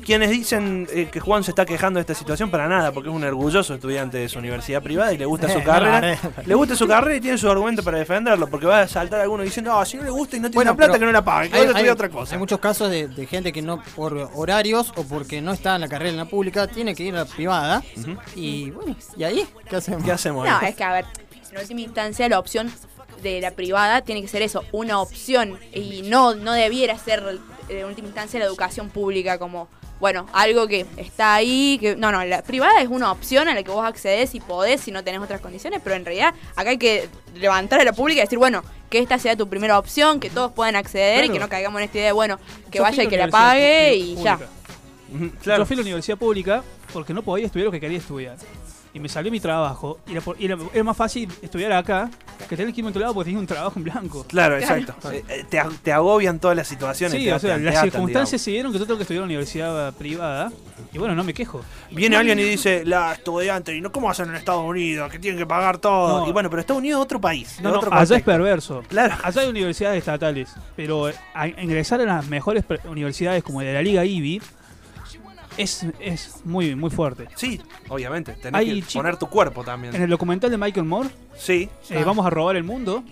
Quienes 0.05 0.31
dicen 0.31 0.88
eh, 0.93 1.09
que 1.12 1.21
Juan 1.21 1.45
se 1.45 1.53
está 1.53 1.64
quejando 1.64 1.99
de 1.99 2.03
esta 2.03 2.14
situación, 2.14 2.50
para 2.50 2.69
nada, 2.69 2.93
porque 2.93 3.09
es 3.09 3.14
un 3.14 3.25
orgulloso 3.25 3.75
estudiante 3.75 4.19
de 4.19 4.29
su 4.29 4.38
universidad 4.38 4.83
privada 4.83 5.12
y 5.12 5.19
le 5.19 5.26
gusta 5.26 5.49
su 5.49 5.59
Eh, 5.64 5.64
carrera. 5.64 6.19
no, 6.23 6.43
Le 6.45 6.55
gusta 6.55 6.76
su 6.76 6.87
carrera 6.87 7.17
y 7.17 7.21
tiene 7.21 7.38
su 7.38 7.49
argumento 7.50 7.83
para 7.83 7.99
defenderlo, 7.99 8.49
porque 8.49 8.67
va 8.67 8.81
a 8.83 8.88
saltar 8.88 9.21
alguno 9.21 9.43
diciendo, 9.45 9.73
ah, 9.79 9.85
si 9.87 9.97
no 9.97 10.03
le 10.03 10.11
gusta 10.11 10.37
y 10.37 10.41
no 10.41 10.49
tiene 10.50 10.57
Bueno, 10.57 10.73
la 10.73 10.76
plata, 10.76 10.99
que 10.99 11.05
no 11.07 11.12
la 11.12 11.25
pague, 11.25 11.50
que 11.50 11.57
Hay, 11.57 11.69
hay- 11.75 11.88
otra 11.88 12.09
cosa. 12.09 12.35
hay 12.35 12.38
muchos 12.38 12.59
casos 12.59 12.91
de, 12.91 13.09
de 13.09 13.26
gente 13.26 13.53
que 13.53 13.62
no 13.62 13.83
por 13.97 14.31
horarios 14.35 14.93
o 14.97 15.05
porque 15.05 15.41
no 15.41 15.53
está 15.53 15.75
en 15.76 15.81
la 15.83 15.88
carrera 15.88 16.11
en 16.11 16.17
la 16.17 16.25
pública 16.26 16.67
tiene 16.67 16.95
que 16.95 17.05
ir 17.05 17.14
a 17.14 17.19
la 17.21 17.25
privada 17.25 17.83
Ujú. 17.97 18.17
Y 18.35 18.71
bueno, 18.71 18.97
¿y 19.16 19.25
ahí 19.25 19.47
qué 19.69 19.76
hacemos? 19.76 20.04
¿Qué 20.04 20.12
hacemos? 20.12 20.47
No, 20.47 20.61
es 20.61 20.75
que 20.75 20.85
a 20.85 20.93
ver, 20.93 21.04
en 21.50 21.59
última 21.59 21.81
instancia 21.81 22.28
la 22.28 22.38
opción 22.38 22.73
de 23.23 23.40
la 23.40 23.52
privada 23.52 24.02
tiene 24.02 24.23
que 24.23 24.28
ser 24.28 24.43
eso, 24.43 24.64
una 24.73 25.00
opción 25.00 25.59
y 25.73 26.02
no 26.02 26.35
no 26.35 26.52
debiera 26.52 26.99
ser 26.99 27.40
eh, 27.69 27.81
en 27.81 27.87
última 27.87 28.09
instancia 28.09 28.38
la 28.38 28.47
educación 28.47 28.90
pública 28.90 29.38
como 29.38 29.69
bueno, 30.00 30.26
algo 30.33 30.66
que 30.66 30.85
está 30.97 31.35
ahí, 31.35 31.78
que 31.81 31.97
no, 31.97 32.12
no, 32.12 32.25
la 32.25 32.43
privada 32.43 32.81
es 32.83 32.88
una 32.88 33.11
opción 33.12 33.49
a 33.49 33.54
la 33.54 33.62
que 33.62 33.71
vos 33.71 33.87
accedes 33.87 34.35
y 34.35 34.40
podés 34.40 34.81
si 34.81 34.90
no 34.90 35.04
tenés 35.04 35.21
otras 35.23 35.40
condiciones, 35.40 35.81
pero 35.83 35.97
en 35.97 36.04
realidad 36.04 36.35
acá 36.57 36.71
hay 36.71 36.78
que 36.78 37.09
levantar 37.37 37.81
a 37.81 37.85
la 37.85 37.93
pública 37.93 38.21
y 38.21 38.25
decir, 38.25 38.38
bueno, 38.38 38.62
que 38.90 38.99
esta 38.99 39.19
sea 39.19 39.37
tu 39.37 39.49
primera 39.49 39.78
opción, 39.78 40.21
que 40.21 40.31
todos 40.31 40.52
puedan 40.52 40.76
acceder 40.76 41.25
y 41.25 41.31
que 41.31 41.38
no 41.38 41.49
caigamos 41.49 41.81
en 41.81 41.87
esta 41.87 41.99
idea 41.99 42.09
de, 42.09 42.12
bueno, 42.12 42.38
que 42.71 42.78
Yo 42.78 42.83
vaya 42.83 43.02
y 43.02 43.07
que 43.07 43.16
la 43.16 43.28
pague 43.28 43.95
y 43.95 44.16
ya. 44.16 44.38
Ujú, 45.14 45.25
Yo 45.26 45.30
Claro. 45.42 45.66
fui 45.66 45.75
a 45.75 45.76
la 45.78 45.83
universidad 45.83 46.18
pública 46.18 46.62
porque 46.92 47.14
no 47.14 47.23
podía 47.23 47.47
estudiar 47.47 47.66
lo 47.66 47.73
que 47.73 47.80
quería 47.80 47.99
estudiar. 47.99 48.37
Y 48.92 49.00
me 49.00 49.09
salió 49.09 49.33
mi 49.33 49.40
trabajo. 49.40 49.99
Y 50.06 50.12
era, 50.12 50.21
por- 50.21 50.40
y 50.40 50.44
era- 50.44 50.56
era 50.73 50.85
más 50.85 50.97
fácil 50.97 51.28
estudiar 51.42 51.73
acá 51.73 52.09
que 52.49 52.56
tener 52.56 52.73
que 52.73 52.80
irme 52.80 52.88
a 52.88 52.90
otro 52.90 53.00
lado 53.02 53.12
porque 53.14 53.25
tenía 53.26 53.40
un 53.40 53.47
trabajo 53.47 53.73
en 53.76 53.83
blanco. 53.83 54.25
Claro, 54.28 54.56
exacto. 54.56 54.94
Eh, 55.11 55.25
eh, 55.28 55.44
Te, 55.50 55.59
ag- 55.61 55.76
te 55.83 55.90
agobian 55.92 56.38
todas 56.38 56.56
las 56.56 56.68
situaciones. 56.68 57.18
Sí, 57.18 57.25
te- 57.25 57.33
o 57.33 57.38
sea, 57.40 57.56
te- 57.56 57.62
las 57.62 57.80
circunstancias 57.80 58.40
se 58.40 58.52
dieron 58.52 58.71
que 58.73 58.78
yo 58.78 58.85
tengo 58.87 58.97
que 58.99 59.02
estudiar 59.02 59.18
en 59.18 59.25
una 59.25 59.30
universidad 59.33 59.92
privada. 59.94 60.52
Y 60.92 60.99
bueno, 60.99 61.16
no 61.16 61.25
me 61.25 61.35
quejo. 61.35 61.61
Viene 61.90 62.14
alguien 62.16 62.38
y 62.38 62.44
dice, 62.44 62.85
la 62.85 63.14
estudiante, 63.14 63.75
y 63.76 63.80
no, 63.80 63.90
¿cómo 63.90 64.09
hacen 64.09 64.28
en 64.28 64.37
Estados 64.37 64.64
Unidos? 64.64 65.11
Que 65.11 65.18
tienen 65.18 65.38
que 65.40 65.47
pagar 65.47 65.78
todo. 65.78 66.21
No. 66.21 66.28
Y 66.28 66.33
bueno, 66.33 66.49
pero 66.49 66.61
Estados 66.61 66.78
Unidos 66.78 67.00
es 67.00 67.02
otro 67.04 67.21
país. 67.21 67.59
No, 67.61 67.71
no, 67.73 67.78
otro 67.78 67.92
allá 67.92 68.16
es 68.16 68.23
perverso. 68.23 68.85
Claro. 68.87 69.16
Allá 69.25 69.40
hay 69.42 69.49
universidades 69.49 69.99
estatales, 69.99 70.54
pero 70.76 71.11
a- 71.35 71.49
ingresar 71.49 72.00
a 72.00 72.04
las 72.04 72.28
mejores 72.28 72.62
universidades 72.85 73.42
como 73.42 73.61
de 73.61 73.73
la 73.73 73.83
Liga 73.83 74.04
IBI 74.04 74.40
es, 75.57 75.87
es 76.01 76.41
muy, 76.45 76.75
muy 76.75 76.91
fuerte. 76.91 77.29
Sí, 77.37 77.61
obviamente. 77.89 78.33
Tenés 78.35 78.59
Hay 78.61 78.83
que 78.83 78.93
poner 78.95 79.17
tu 79.17 79.27
cuerpo 79.29 79.65
también. 79.65 79.95
En 79.95 80.03
el 80.03 80.11
documental 80.11 80.51
de 80.51 80.59
Michael 80.59 80.87
Moore, 80.87 81.09
Sí. 81.37 81.69
eh, 81.91 82.03
Vamos 82.05 82.25
a 82.27 82.31
robar 82.31 82.57
el 82.57 82.65
mundo, 82.65 83.03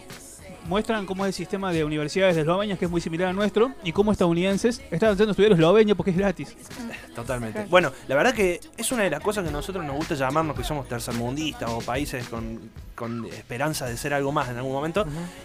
muestran 0.66 1.07
cómo 1.07 1.25
es 1.25 1.28
el 1.31 1.35
sistema 1.35 1.73
de 1.73 1.85
universidades 1.85 2.35
de 2.35 2.42
Eslovenia, 2.42 2.76
que 2.76 2.85
es 2.85 2.90
muy 2.90 3.00
similar 3.00 3.28
al 3.28 3.37
nuestro, 3.37 3.73
y 3.85 3.92
cómo 3.92 4.12
estadounidenses 4.12 4.81
están 4.90 5.11
a 5.11 5.31
estudiar 5.31 5.52
eslovenia 5.52 5.95
porque 5.95 6.11
es 6.12 6.16
gratis. 6.16 6.57
Totalmente. 7.14 7.66
Bueno, 7.69 7.92
la 8.09 8.14
verdad 8.16 8.33
que 8.35 8.61
es 8.76 8.92
una 8.92 9.02
de 9.02 9.11
las 9.11 9.21
cosas 9.21 9.42
que 9.45 9.50
a 9.50 9.52
nosotros 9.52 9.85
nos 9.85 9.97
gusta 9.97 10.14
llamarnos 10.14 10.57
que 10.57 10.64
somos 10.64 10.88
tercermundistas 10.88 11.69
o 11.71 11.81
países 11.81 12.26
con, 12.28 12.59
con 12.95 13.26
esperanza 13.26 13.87
de 13.87 13.97
ser 13.97 14.14
algo 14.14 14.33
más 14.33 14.49
en 14.49 14.57
algún 14.57 14.73
momento. 14.73 15.04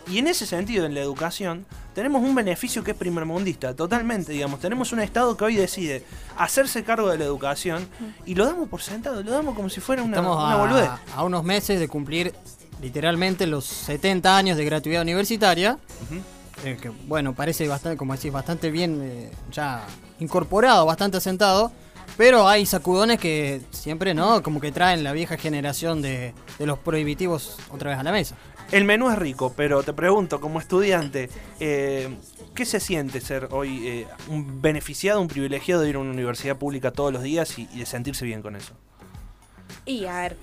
Y 0.09 0.19
en 0.19 0.27
ese 0.27 0.45
sentido, 0.45 0.85
en 0.85 0.93
la 0.93 1.01
educación, 1.01 1.65
tenemos 1.93 2.23
un 2.23 2.35
beneficio 2.35 2.83
que 2.83 2.91
es 2.91 2.97
primermundista, 2.97 3.75
totalmente, 3.75 4.31
digamos. 4.31 4.59
Tenemos 4.59 4.91
un 4.93 4.99
Estado 5.01 5.35
que 5.35 5.43
hoy 5.45 5.55
decide 5.55 6.03
hacerse 6.37 6.83
cargo 6.83 7.09
de 7.09 7.17
la 7.17 7.25
educación 7.25 7.87
y 8.25 8.35
lo 8.35 8.45
damos 8.45 8.69
por 8.69 8.81
sentado, 8.81 9.21
lo 9.23 9.31
damos 9.31 9.55
como 9.55 9.69
si 9.69 9.81
fuera 9.81 10.03
una, 10.03 10.17
Estamos 10.17 10.41
una 10.43 10.55
boludez. 10.55 10.87
a, 10.89 10.99
a 11.15 11.23
unos 11.23 11.43
meses 11.43 11.79
de 11.79 11.87
cumplir 11.87 12.33
literalmente 12.81 13.47
los 13.47 13.65
70 13.65 14.37
años 14.37 14.57
de 14.57 14.65
gratuidad 14.65 15.01
universitaria. 15.01 15.77
Eh, 16.63 16.77
que 16.81 16.89
bueno, 16.89 17.35
parece 17.35 17.67
bastante, 17.67 17.97
como 17.97 18.15
decís, 18.15 18.31
bastante 18.31 18.71
bien 18.71 18.99
eh, 19.03 19.31
ya 19.51 19.85
incorporado, 20.19 20.85
bastante 20.85 21.17
asentado. 21.17 21.71
Pero 22.15 22.47
hay 22.47 22.65
sacudones 22.65 23.19
que 23.19 23.61
siempre, 23.71 24.13
¿no? 24.13 24.41
Como 24.41 24.59
que 24.59 24.71
traen 24.71 25.03
la 25.03 25.11
vieja 25.11 25.37
generación 25.37 26.01
de, 26.01 26.33
de 26.57 26.65
los 26.65 26.79
prohibitivos 26.79 27.57
otra 27.69 27.91
vez 27.91 27.99
a 27.99 28.03
la 28.03 28.11
mesa. 28.11 28.35
El 28.71 28.83
menú 28.83 29.09
es 29.09 29.17
rico, 29.17 29.53
pero 29.55 29.81
te 29.81 29.93
pregunto, 29.93 30.41
como 30.41 30.59
estudiante, 30.59 31.29
eh, 31.59 32.17
¿qué 32.53 32.65
se 32.65 32.81
siente 32.81 33.21
ser 33.21 33.47
hoy 33.51 33.87
eh, 33.87 34.07
un 34.27 34.61
beneficiado, 34.61 35.21
un 35.21 35.29
privilegiado 35.29 35.83
de 35.83 35.89
ir 35.89 35.95
a 35.95 35.99
una 35.99 36.11
universidad 36.11 36.57
pública 36.57 36.91
todos 36.91 37.13
los 37.13 37.23
días 37.23 37.57
y, 37.59 37.69
y 37.73 37.79
de 37.79 37.85
sentirse 37.85 38.25
bien 38.25 38.41
con 38.41 38.57
eso? 38.57 38.73
Y 39.85 40.05
a 40.05 40.19
ver, 40.19 40.37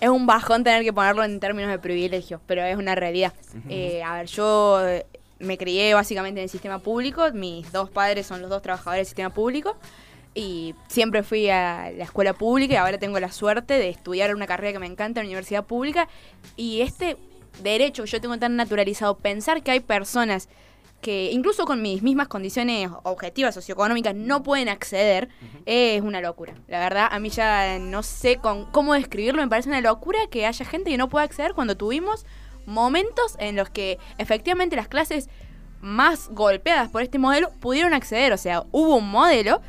es 0.00 0.08
un 0.08 0.26
bajón 0.26 0.64
tener 0.64 0.82
que 0.82 0.92
ponerlo 0.92 1.24
en 1.24 1.40
términos 1.40 1.70
de 1.70 1.78
privilegios, 1.78 2.40
pero 2.46 2.64
es 2.64 2.76
una 2.76 2.94
realidad. 2.94 3.32
Eh, 3.68 4.02
a 4.02 4.14
ver, 4.14 4.26
yo 4.26 4.86
eh, 4.86 5.06
me 5.38 5.58
crié 5.58 5.92
básicamente 5.94 6.40
en 6.40 6.44
el 6.44 6.50
sistema 6.50 6.78
público, 6.78 7.30
mis 7.32 7.70
dos 7.70 7.90
padres 7.90 8.26
son 8.26 8.40
los 8.40 8.50
dos 8.50 8.62
trabajadores 8.62 9.00
del 9.00 9.06
sistema 9.06 9.30
público. 9.30 9.76
Y 10.32 10.76
siempre 10.86 11.24
fui 11.24 11.50
a 11.50 11.90
la 11.90 12.04
escuela 12.04 12.34
pública 12.34 12.74
y 12.74 12.76
ahora 12.76 12.98
tengo 12.98 13.18
la 13.18 13.32
suerte 13.32 13.74
de 13.74 13.88
estudiar 13.88 14.34
una 14.34 14.46
carrera 14.46 14.72
que 14.72 14.78
me 14.78 14.86
encanta 14.86 15.20
en 15.20 15.26
la 15.26 15.30
universidad 15.30 15.64
pública. 15.64 16.08
Y 16.56 16.82
este 16.82 17.16
derecho 17.62 18.04
que 18.04 18.10
yo 18.10 18.20
tengo 18.20 18.38
tan 18.38 18.54
naturalizado, 18.54 19.18
pensar 19.18 19.62
que 19.62 19.72
hay 19.72 19.80
personas 19.80 20.48
que 21.00 21.30
incluso 21.32 21.64
con 21.64 21.82
mis 21.82 22.02
mismas 22.02 22.28
condiciones 22.28 22.90
objetivas 23.02 23.54
socioeconómicas 23.54 24.14
no 24.14 24.42
pueden 24.42 24.68
acceder 24.68 25.28
es 25.66 26.02
una 26.02 26.20
locura. 26.20 26.54
La 26.68 26.78
verdad, 26.78 27.08
a 27.10 27.18
mí 27.18 27.30
ya 27.30 27.78
no 27.78 28.02
sé 28.02 28.36
con 28.36 28.66
cómo 28.66 28.94
describirlo, 28.94 29.42
me 29.42 29.48
parece 29.48 29.68
una 29.68 29.80
locura 29.80 30.18
que 30.30 30.46
haya 30.46 30.64
gente 30.64 30.90
que 30.90 30.98
no 30.98 31.08
pueda 31.08 31.24
acceder 31.24 31.54
cuando 31.54 31.76
tuvimos 31.76 32.26
momentos 32.66 33.36
en 33.38 33.56
los 33.56 33.70
que 33.70 33.98
efectivamente 34.18 34.76
las 34.76 34.88
clases 34.88 35.28
más 35.80 36.28
golpeadas 36.28 36.90
por 36.90 37.02
este 37.02 37.18
modelo 37.18 37.50
pudieron 37.60 37.94
acceder, 37.94 38.32
o 38.32 38.38
sea, 38.38 38.64
hubo 38.70 38.96
un 38.96 39.10
modelo 39.10 39.62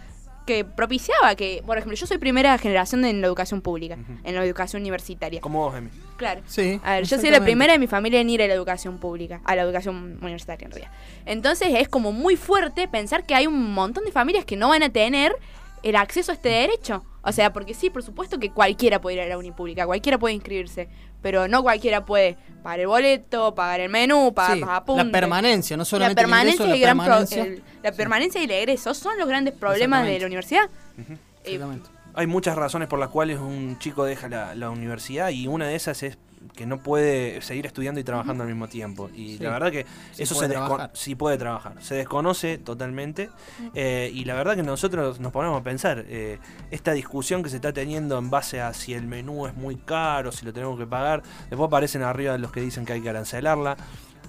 que 0.45 0.65
propiciaba 0.65 1.35
que, 1.35 1.63
por 1.65 1.77
ejemplo, 1.77 1.95
yo 1.95 2.07
soy 2.07 2.17
primera 2.17 2.57
generación 2.57 3.05
en 3.05 3.21
la 3.21 3.27
educación 3.27 3.61
pública, 3.61 3.97
en 4.23 4.35
la 4.35 4.43
educación 4.43 4.81
universitaria. 4.81 5.41
Como 5.41 5.59
vos, 5.59 5.75
Emi. 5.75 5.89
Claro. 6.17 6.41
Sí. 6.45 6.79
A 6.83 6.95
ver, 6.95 7.05
yo 7.05 7.19
soy 7.19 7.29
la 7.29 7.41
primera 7.41 7.73
de 7.73 7.79
mi 7.79 7.87
familia 7.87 8.19
en 8.19 8.29
ir 8.29 8.41
a 8.41 8.47
la 8.47 8.53
educación 8.53 8.99
pública, 8.99 9.41
a 9.45 9.55
la 9.55 9.63
educación 9.63 10.17
universitaria 10.21 10.65
en 10.65 10.71
realidad. 10.71 10.91
Entonces 11.25 11.69
es 11.75 11.89
como 11.89 12.11
muy 12.11 12.35
fuerte 12.35 12.87
pensar 12.87 13.25
que 13.25 13.35
hay 13.35 13.47
un 13.47 13.73
montón 13.73 14.03
de 14.05 14.11
familias 14.11 14.45
que 14.45 14.55
no 14.55 14.69
van 14.69 14.83
a 14.83 14.89
tener 14.89 15.35
el 15.83 15.95
acceso 15.95 16.31
a 16.31 16.35
este 16.35 16.49
derecho. 16.49 17.03
O 17.23 17.31
sea, 17.31 17.53
porque 17.53 17.73
sí, 17.73 17.89
por 17.89 18.03
supuesto 18.03 18.39
que 18.39 18.51
cualquiera 18.51 18.99
puede 18.99 19.17
ir 19.17 19.21
a 19.21 19.27
la 19.27 19.37
unipública, 19.37 19.85
cualquiera 19.85 20.17
puede 20.17 20.33
inscribirse, 20.33 20.89
pero 21.21 21.47
no 21.47 21.61
cualquiera 21.63 22.05
puede 22.05 22.37
pagar 22.63 22.79
el 22.81 22.87
boleto, 22.87 23.55
pagar 23.55 23.79
el 23.79 23.89
menú, 23.89 24.33
pagar 24.33 24.53
Sí, 24.55 24.59
los 24.87 24.97
la 24.97 25.11
permanencia, 25.11 25.77
no 25.77 25.81
La 25.81 25.85
solamente 25.85 26.21
el 26.21 26.25
permanencia, 26.27 26.65
ingreso, 26.65 26.65
y 26.65 26.69
la 26.69 26.75
el 26.75 26.81
gran 26.81 26.97
pro- 26.97 27.05
permanencia. 27.05 27.43
el- 27.43 27.63
la 27.83 27.91
permanencia 27.91 28.41
y 28.41 28.43
el 28.45 28.51
egreso 28.51 28.93
son 28.93 29.17
los 29.17 29.27
grandes 29.27 29.53
problemas 29.53 30.05
de 30.05 30.19
la 30.19 30.25
universidad. 30.27 30.69
Eh, 30.97 31.17
Exactamente. 31.43 31.89
Hay 32.13 32.27
muchas 32.27 32.55
razones 32.55 32.87
por 32.87 32.99
las 32.99 33.09
cuales 33.09 33.39
un 33.39 33.79
chico 33.79 34.03
deja 34.03 34.27
la, 34.29 34.53
la 34.53 34.69
universidad 34.69 35.29
y 35.29 35.47
una 35.47 35.67
de 35.67 35.75
esas 35.75 36.03
es 36.03 36.17
que 36.55 36.65
no 36.65 36.79
puede 36.79 37.41
seguir 37.41 37.65
estudiando 37.65 37.99
y 37.99 38.03
trabajando 38.03 38.43
al 38.43 38.49
mismo 38.49 38.67
tiempo. 38.67 39.09
Y 39.15 39.37
Sí. 39.37 39.43
la 39.43 39.51
verdad 39.51 39.71
que 39.71 39.85
Sí 40.11 40.23
eso 40.23 40.35
se 40.35 40.49
trabajar. 40.49 40.91
Sí 40.93 41.15
puede 41.15 41.37
trabajar. 41.37 41.75
Se 41.81 41.95
desconoce 41.95 42.57
totalmente. 42.57 43.29
eh, 43.73 44.11
y 44.13 44.25
la 44.25 44.33
verdad 44.35 44.55
que 44.55 44.63
nosotros 44.63 45.19
nos 45.19 45.31
ponemos 45.31 45.59
a 45.59 45.63
pensar, 45.63 46.05
eh, 46.07 46.39
esta 46.71 46.91
discusión 46.93 47.43
que 47.43 47.49
se 47.49 47.55
está 47.57 47.71
teniendo 47.73 48.17
en 48.17 48.29
base 48.29 48.59
a 48.61 48.73
si 48.73 48.93
el 48.93 49.07
menú 49.07 49.47
es 49.47 49.53
muy 49.55 49.75
caro, 49.77 50.31
si 50.31 50.45
lo 50.45 50.53
tenemos 50.53 50.77
que 50.77 50.85
pagar, 50.87 51.21
después 51.49 51.67
aparecen 51.67 52.01
arriba 52.03 52.37
los 52.37 52.51
que 52.51 52.61
dicen 52.61 52.85
que 52.85 52.93
hay 52.93 53.01
que 53.01 53.09
arancelarla. 53.09 53.77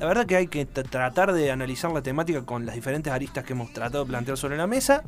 La 0.00 0.06
verdad 0.06 0.26
que 0.26 0.36
hay 0.36 0.46
que 0.48 0.64
tratar 0.66 1.32
de 1.32 1.50
analizar 1.50 1.90
la 1.92 2.02
temática 2.02 2.42
con 2.42 2.66
las 2.66 2.74
diferentes 2.74 3.12
aristas 3.12 3.44
que 3.44 3.52
hemos 3.52 3.72
tratado 3.72 4.04
de 4.04 4.10
plantear 4.10 4.36
sobre 4.36 4.56
la 4.56 4.66
mesa 4.66 5.04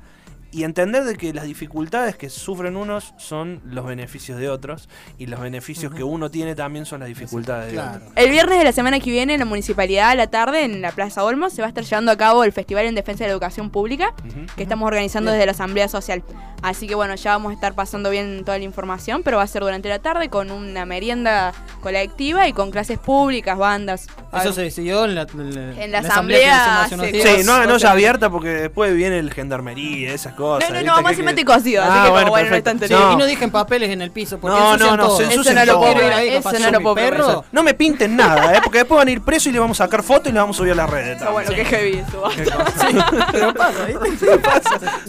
y 0.55 0.63
entender 0.63 1.03
de 1.03 1.17
que 1.17 1.35
las 1.35 1.47
dificultades 1.47 2.15
que 2.17 2.31
sufren 2.31 2.77
unos 2.77 3.13
son 3.17 3.61
los 3.65 3.85
beneficios 3.85 4.39
de 4.39 4.49
otros 4.49 4.89
y 5.19 5.27
los 5.27 5.41
beneficios 5.41 5.93
que 5.93 6.05
uno 6.05 6.31
tiene 6.31 6.55
también 6.55 6.87
son 6.87 7.01
las 7.01 7.09
dificultades 7.09 7.67
de 7.67 7.73
Claro. 7.73 7.97
otros. 7.97 8.13
El 8.15 8.31
viernes 8.31 8.59
de 8.59 8.65
la 8.65 8.71
semana 8.71 9.01
que 9.01 9.11
viene, 9.11 9.35
en 9.35 9.41
la 9.41 9.47
municipalidad 9.47 10.11
a 10.11 10.15
la 10.15 10.29
tarde, 10.29 10.63
en 10.63 10.81
la 10.81 10.93
Plaza 10.93 11.25
Olmos, 11.25 11.53
se 11.53 11.61
va 11.61 11.67
a 11.67 11.71
estar 11.71 11.83
llevando 11.83 12.13
a 12.13 12.17
cabo 12.17 12.45
el 12.45 12.53
Festival 12.53 12.87
en 12.87 12.95
Defensa 12.95 13.25
de 13.25 13.29
la 13.29 13.33
Educación 13.33 13.71
Pública, 13.71 14.15
que 14.55 14.63
estamos 14.63 14.87
organizando 14.87 15.33
desde 15.33 15.45
la 15.45 15.53
Asamblea 15.53 15.89
Social. 15.89 16.23
Así 16.63 16.87
que 16.87 16.95
bueno, 16.95 17.17
ya 17.17 17.33
vamos 17.33 17.51
a 17.51 17.55
estar 17.55 17.75
pasando 17.75 18.09
bien 18.11 18.45
toda 18.45 18.57
la 18.57 18.65
información, 18.65 19.23
pero 19.25 19.39
va 19.39 19.43
a 19.43 19.47
ser 19.49 19.63
durante 19.63 19.89
la 19.89 19.99
tarde 19.99 20.29
con 20.29 20.53
una 20.53 20.87
merienda 20.87 21.53
colectiva 21.81 22.47
y 22.49 22.53
con 22.53 22.71
clases 22.71 22.99
públicas, 22.99 23.59
bandas. 23.59 24.07
Eso 24.33 24.53
se 24.53 24.63
decidió 24.63 25.05
en 25.05 25.15
la, 25.17 25.23
en 25.23 25.79
En 25.79 25.93
la 25.93 26.01
que 26.01 26.07
asamblea 26.07 26.85
hace 26.85 26.97
días. 27.13 27.29
Sí, 27.41 27.45
no 27.45 27.53
hagan 27.55 27.69
O 27.71 27.75
olla 27.75 27.79
sea, 27.81 27.91
abierta 27.91 28.31
porque 28.31 28.49
después 28.49 28.95
viene 28.95 29.19
el 29.19 29.33
gendarmería, 29.33 30.15
esas 30.15 30.33
cosas. 30.33 30.44
No, 30.45 30.59
no, 30.71 30.83
no, 30.83 30.93
vamos 30.93 31.11
a 31.11 31.13
hacer 31.13 31.25
mate 31.25 31.45
así 31.53 31.77
Ah, 31.77 31.83
que 31.83 31.89
como 31.89 32.11
bueno, 32.11 32.31
bueno, 32.31 32.51
no 32.51 32.87
Sí, 32.87 32.95
lío. 32.95 33.13
y 33.13 33.17
no 33.17 33.25
dejen 33.27 33.51
papeles 33.51 33.91
en 33.91 34.03
el 34.03 34.11
piso 34.11 34.39
porque 34.39 34.57
No, 34.57 34.77
no, 34.77 34.97
no, 34.97 35.07
Eso 35.07 35.23
ensucian 35.23 35.55
no 35.55 35.65
lo 35.65 35.79
puedo 35.79 35.93
Quiero 35.93 36.07
ir 36.07 36.13
ahí, 36.13 36.29
eso 36.31 36.53
no 36.53 36.71
lo 36.71 36.81
puedo 36.81 36.95
perro. 36.95 37.45
No 37.53 37.63
me 37.63 37.75
pinten 37.75 38.17
nada, 38.17 38.55
¿eh? 38.55 38.61
porque 38.63 38.79
después 38.79 38.99
van 38.99 39.09
a 39.09 39.11
ir 39.11 39.21
presos 39.23 39.49
y 39.49 39.53
le 39.53 39.59
vamos 39.59 39.81
a 39.81 39.85
sacar 39.85 40.03
fotos 40.03 40.29
y 40.29 40.33
le 40.33 40.41
vamos 40.41 40.57
a 40.57 40.59
subir 40.59 40.73
a 40.73 40.77
las 40.77 40.91
redes. 40.91 41.23
Ah, 41.23 41.31
bueno, 41.31 41.51
qué 41.55 41.65
heavy 41.65 42.03
eso. 42.07 42.23
Pero 43.33 43.55
pasa, 43.55 43.85
¿viste? 43.87 44.29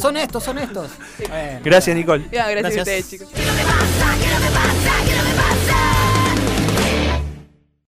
Son 0.01 0.17
estos, 0.17 0.43
son 0.43 0.57
estos. 0.57 0.89
Bueno. 1.27 1.59
Gracias, 1.63 1.95
Nicole. 1.95 2.25
Gracias. 2.31 2.77
a 2.77 2.79
ustedes, 2.81 3.09
chicos. 3.09 3.27